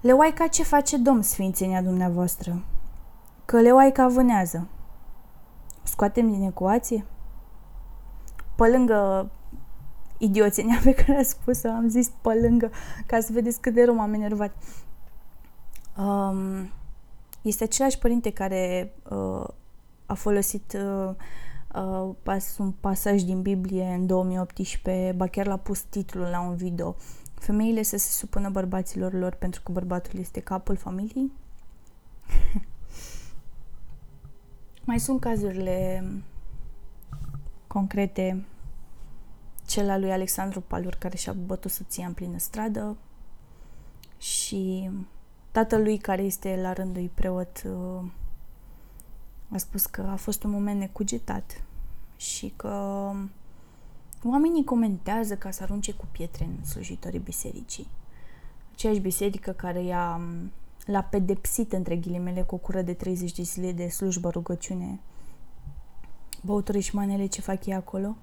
Leoaica, 0.00 0.46
ce 0.46 0.62
face 0.62 0.96
Domn 0.96 1.22
Sfințenia 1.22 1.82
dumneavoastră? 1.82 2.62
Că 3.54 3.60
leoaica 3.60 4.08
vânează. 4.08 4.68
Scoatem 5.82 6.30
din 6.30 6.42
ecuație? 6.42 7.06
Pe 8.56 8.68
lângă 8.68 9.30
idioțenia 10.18 10.80
pe 10.84 10.94
care 10.94 11.18
a 11.18 11.22
spus-o, 11.22 11.68
am 11.68 11.88
zis 11.88 12.10
pe 12.20 12.34
lângă, 12.34 12.70
ca 13.06 13.20
să 13.20 13.32
vedeți 13.32 13.60
cât 13.60 13.74
de 13.74 13.84
rău 13.84 13.94
m-am 13.94 14.12
enervat. 14.12 14.54
Um, 15.96 16.70
este 17.42 17.64
același 17.64 17.98
părinte 17.98 18.30
care 18.30 18.94
uh, 19.10 19.46
a 20.06 20.14
folosit 20.14 20.76
uh, 20.76 21.14
uh, 21.74 22.14
pas, 22.22 22.58
un 22.58 22.70
pasaj 22.70 23.22
din 23.22 23.42
Biblie 23.42 23.84
în 23.84 24.06
2018, 24.06 25.12
ba 25.12 25.26
chiar 25.26 25.46
l-a 25.46 25.56
pus 25.56 25.80
titlul 25.80 26.26
la 26.26 26.40
un 26.40 26.54
video. 26.54 26.96
Femeile 27.34 27.82
să 27.82 27.96
se 27.96 28.10
supună 28.10 28.48
bărbaților 28.48 29.12
lor 29.12 29.34
pentru 29.34 29.60
că 29.64 29.72
bărbatul 29.72 30.18
este 30.18 30.40
capul 30.40 30.76
familiei. 30.76 31.32
Mai 34.84 35.00
sunt 35.00 35.20
cazurile 35.20 36.04
concrete, 37.66 38.44
cel 39.66 39.90
al 39.90 40.00
lui 40.00 40.12
Alexandru 40.12 40.60
Palur 40.60 40.94
care 40.94 41.16
și-a 41.16 41.32
bătut 41.32 41.70
soția 41.70 42.06
în 42.06 42.12
plină 42.12 42.38
stradă 42.38 42.96
și 44.18 44.90
tatălui 45.50 45.98
care 45.98 46.22
este 46.22 46.58
la 46.62 46.72
rândul 46.72 47.10
preot 47.14 47.62
uh, 47.66 48.04
a 49.52 49.56
spus 49.56 49.86
că 49.86 50.00
a 50.00 50.16
fost 50.16 50.42
un 50.42 50.50
moment 50.50 50.78
necugetat 50.78 51.62
și 52.16 52.52
că 52.56 53.10
oamenii 54.24 54.64
comentează 54.64 55.36
ca 55.36 55.50
să 55.50 55.62
arunce 55.62 55.92
cu 55.92 56.06
pietre 56.12 56.44
în 56.44 56.64
slujitorii 56.64 57.18
bisericii. 57.18 57.86
Aceeași 58.72 59.00
biserică 59.00 59.50
care 59.50 59.82
i-a 59.82 60.20
l-a 60.84 61.02
pedepsit, 61.02 61.72
între 61.72 61.96
ghilimele, 61.96 62.42
cu 62.42 62.54
o 62.54 62.58
cură 62.58 62.82
de 62.82 62.92
30 62.92 63.32
de 63.32 63.42
zile 63.42 63.72
de 63.72 63.88
slujbă, 63.88 64.30
rugăciune, 64.30 65.00
băuturi 66.40 66.80
și 66.80 66.94
manele 66.94 67.26
ce 67.26 67.40
fac 67.40 67.66
ei 67.66 67.74
acolo. 67.74 68.16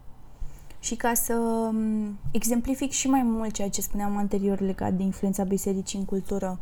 Și 0.80 0.96
ca 0.96 1.14
să 1.14 1.34
mm, 1.72 2.18
exemplific 2.32 2.92
și 2.92 3.10
mai 3.10 3.22
mult 3.24 3.54
ceea 3.54 3.70
ce 3.70 3.82
spuneam 3.82 4.18
anterior 4.18 4.60
legat 4.60 4.94
de 4.94 5.04
influența 5.04 5.44
bisericii 5.44 6.00
în 6.00 6.06
cultură 6.06 6.60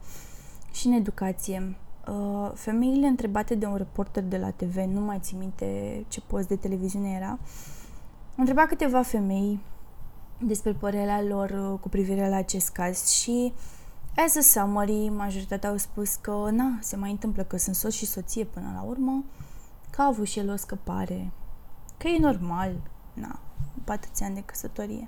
și 0.72 0.88
în 0.88 0.94
educație, 0.94 1.76
uh, 2.08 2.52
femeile 2.54 3.08
întrebate 3.08 3.56
de 3.56 3.66
un 3.66 3.76
reporter 3.76 4.24
de 4.24 4.38
la 4.38 4.50
TV, 4.50 4.76
nu 4.76 5.00
mai 5.00 5.20
țin 5.22 5.38
minte 5.38 6.06
ce 6.08 6.22
post 6.28 6.48
de 6.48 6.56
televiziune 6.56 7.10
era, 7.10 7.40
întreba 8.36 8.66
câteva 8.66 9.02
femei 9.02 9.60
despre 10.42 10.72
părerea 10.72 11.22
lor 11.22 11.50
uh, 11.50 11.80
cu 11.80 11.90
privire 11.90 12.30
la 12.30 12.36
acest 12.36 12.70
caz 12.70 13.08
și 13.10 13.54
uh, 13.56 13.79
As 14.26 14.36
a 14.36 14.42
summary, 14.42 15.10
majoritatea 15.10 15.70
au 15.70 15.78
spus 15.78 16.16
că, 16.16 16.50
na, 16.52 16.78
se 16.82 16.96
mai 16.96 17.12
întâmplă 17.12 17.44
că 17.44 17.58
sunt 17.58 17.76
soț 17.76 17.94
și 17.94 18.06
soție 18.06 18.44
până 18.44 18.72
la 18.76 18.82
urmă, 18.82 19.24
că 19.90 20.02
a 20.02 20.06
avut 20.06 20.28
și 20.28 20.40
el 20.40 20.50
o 20.50 20.56
scăpare, 20.56 21.32
că 21.98 22.08
e 22.08 22.18
normal, 22.20 22.76
na, 23.14 23.40
după 23.74 23.92
atâția 23.92 24.26
ani 24.26 24.36
de 24.36 24.42
căsătorie. 24.42 25.08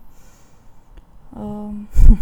Uh, 1.38 1.70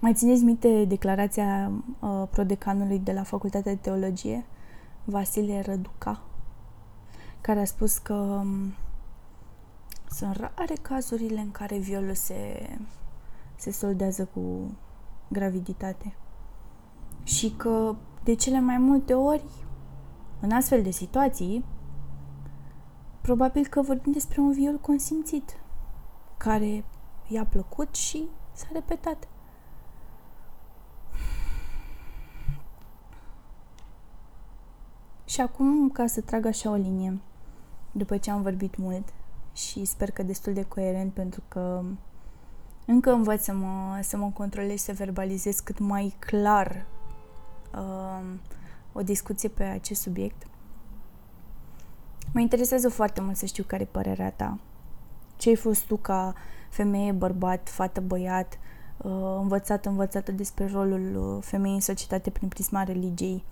mai 0.00 0.14
țineți 0.14 0.44
minte 0.44 0.84
declarația 0.84 1.72
uh, 2.00 2.22
prodecanului 2.30 2.98
de 2.98 3.12
la 3.12 3.22
Facultatea 3.22 3.72
de 3.72 3.78
Teologie, 3.80 4.46
Vasile 5.04 5.60
Răduca, 5.60 6.22
care 7.40 7.60
a 7.60 7.64
spus 7.64 7.98
că 7.98 8.14
um, 8.14 8.74
sunt 10.10 10.36
rare 10.36 10.74
cazurile 10.82 11.40
în 11.40 11.50
care 11.50 11.78
violul 11.78 12.14
se 12.14 12.68
se 13.58 13.70
soldează 13.70 14.28
cu 14.34 14.70
graviditate. 15.28 16.16
și 17.28 17.50
că 17.56 17.94
de 18.24 18.34
cele 18.34 18.60
mai 18.60 18.78
multe 18.78 19.14
ori, 19.14 19.44
în 20.40 20.50
astfel 20.50 20.82
de 20.82 20.90
situații, 20.90 21.64
probabil 23.20 23.66
că 23.66 23.82
vorbim 23.82 24.12
despre 24.12 24.40
un 24.40 24.52
viol 24.52 24.76
consimțit, 24.76 25.60
care 26.36 26.84
i-a 27.26 27.44
plăcut 27.44 27.94
și 27.94 28.28
s-a 28.52 28.66
repetat. 28.72 29.28
Și 35.24 35.40
acum, 35.40 35.90
ca 35.90 36.06
să 36.06 36.20
trag 36.20 36.46
așa 36.46 36.70
o 36.70 36.74
linie, 36.74 37.20
după 37.92 38.16
ce 38.16 38.30
am 38.30 38.42
vorbit 38.42 38.76
mult 38.76 39.12
și 39.52 39.84
sper 39.84 40.10
că 40.10 40.22
destul 40.22 40.52
de 40.52 40.64
coerent, 40.64 41.12
pentru 41.12 41.42
că 41.48 41.84
încă 42.90 43.12
învăț 43.12 43.42
să 43.42 43.52
mă, 43.52 43.98
să 44.02 44.16
mă 44.16 44.30
controlez, 44.34 44.80
să 44.80 44.92
verbalizez 44.92 45.60
cât 45.60 45.78
mai 45.78 46.14
clar 46.18 46.86
uh, 47.74 48.24
o 48.92 49.02
discuție 49.02 49.48
pe 49.48 49.62
acest 49.62 50.00
subiect. 50.00 50.46
Mă 52.32 52.40
interesează 52.40 52.88
foarte 52.88 53.20
mult 53.20 53.36
să 53.36 53.46
știu 53.46 53.64
care 53.66 53.82
e 53.82 53.88
părerea 53.90 54.30
ta. 54.30 54.58
Ce 55.36 55.48
ai 55.48 55.56
fost 55.56 55.86
tu 55.86 55.96
ca 55.96 56.34
femeie, 56.70 57.12
bărbat, 57.12 57.68
fată, 57.68 58.00
băiat, 58.00 58.58
uh, 58.96 59.36
învățat, 59.40 59.86
învățată 59.86 60.32
despre 60.32 60.66
rolul 60.66 61.34
uh, 61.36 61.42
femeii 61.44 61.74
în 61.74 61.80
societate 61.80 62.30
prin 62.30 62.48
prisma 62.48 62.82
religiei? 62.82 63.44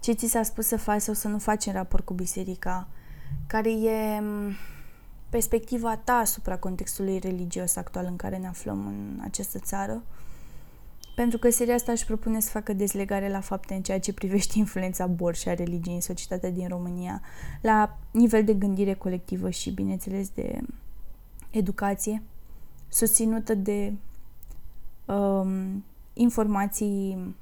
Ce 0.00 0.12
ți 0.12 0.26
s-a 0.26 0.42
spus 0.42 0.66
să 0.66 0.76
faci 0.76 1.00
sau 1.00 1.14
să 1.14 1.28
nu 1.28 1.38
faci 1.38 1.66
în 1.66 1.72
raport 1.72 2.04
cu 2.04 2.14
biserica? 2.14 2.88
Care 3.46 3.70
e 3.70 4.20
mm, 4.20 4.52
perspectiva 5.34 5.96
ta 5.96 6.12
asupra 6.12 6.56
contextului 6.56 7.18
religios 7.18 7.76
actual 7.76 8.04
în 8.08 8.16
care 8.16 8.36
ne 8.36 8.46
aflăm 8.46 8.86
în 8.86 9.20
această 9.22 9.58
țară? 9.58 10.02
Pentru 11.14 11.38
că 11.38 11.50
seria 11.50 11.74
asta 11.74 11.92
își 11.92 12.04
propune 12.04 12.40
să 12.40 12.50
facă 12.50 12.72
dezlegare 12.72 13.30
la 13.30 13.40
fapte 13.40 13.74
în 13.74 13.82
ceea 13.82 14.00
ce 14.00 14.12
privește 14.12 14.58
influența 14.64 15.06
bor 15.06 15.34
și 15.34 15.48
a 15.48 15.54
religiei 15.54 15.94
în 15.94 16.00
societatea 16.00 16.50
din 16.50 16.68
România, 16.68 17.20
la 17.60 17.98
nivel 18.10 18.44
de 18.44 18.54
gândire 18.54 18.94
colectivă 18.94 19.50
și, 19.50 19.70
bineînțeles, 19.70 20.28
de 20.28 20.60
educație, 21.50 22.22
susținută 22.88 23.54
de 23.54 23.92
um, 25.04 25.84
informații 26.12 27.34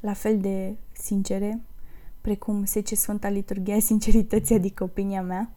la 0.00 0.12
fel 0.12 0.40
de 0.40 0.74
sincere, 0.92 1.60
precum 2.20 2.64
se 2.64 2.80
ce 2.80 2.94
Sfânta 2.94 3.28
Liturghia 3.28 3.80
Sincerității, 3.90 4.54
adică 4.54 4.84
opinia 4.84 5.22
mea, 5.22 5.52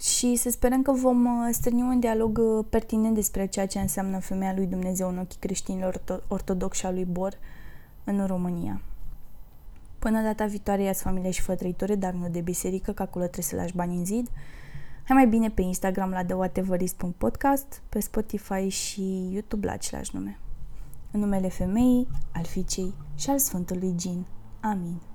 și 0.00 0.36
să 0.36 0.50
sperăm 0.50 0.82
că 0.82 0.92
vom 0.92 1.24
uh, 1.24 1.48
strâni 1.52 1.82
un 1.82 2.00
dialog 2.00 2.38
uh, 2.38 2.64
pertinent 2.70 3.14
despre 3.14 3.46
ceea 3.46 3.66
ce 3.66 3.78
înseamnă 3.78 4.18
femeia 4.18 4.54
lui 4.54 4.66
Dumnezeu 4.66 5.08
în 5.08 5.18
ochii 5.18 5.38
creștinilor 5.38 6.02
ortodoxi 6.28 6.80
și 6.80 6.86
a 6.86 6.90
lui 6.90 7.04
Bor 7.04 7.38
în 8.04 8.26
România. 8.26 8.80
Până 9.98 10.22
data 10.22 10.46
viitoare, 10.46 10.82
ia 10.82 10.92
familie 10.92 11.30
și 11.30 11.40
fătrăitoare, 11.40 11.94
dar 11.94 12.12
nu 12.12 12.28
de 12.28 12.40
biserică, 12.40 12.92
că 12.92 13.02
acolo 13.02 13.24
trebuie 13.24 13.44
să 13.44 13.56
lași 13.56 13.76
bani 13.76 13.96
în 13.96 14.04
zid. 14.04 14.28
Hai 15.04 15.16
mai 15.16 15.26
bine 15.26 15.50
pe 15.50 15.62
Instagram 15.62 16.10
la 16.10 16.24
thewhateverist.podcast, 16.24 17.82
pe 17.88 18.00
Spotify 18.00 18.68
și 18.68 19.28
YouTube 19.32 19.66
la 19.66 19.72
același 19.72 20.10
nume. 20.14 20.38
În 21.10 21.20
numele 21.20 21.48
femeii, 21.48 22.08
al 22.32 22.44
fiicei 22.44 22.94
și 23.14 23.30
al 23.30 23.38
Sfântului 23.38 23.92
Gin. 23.96 24.24
Amin. 24.60 25.13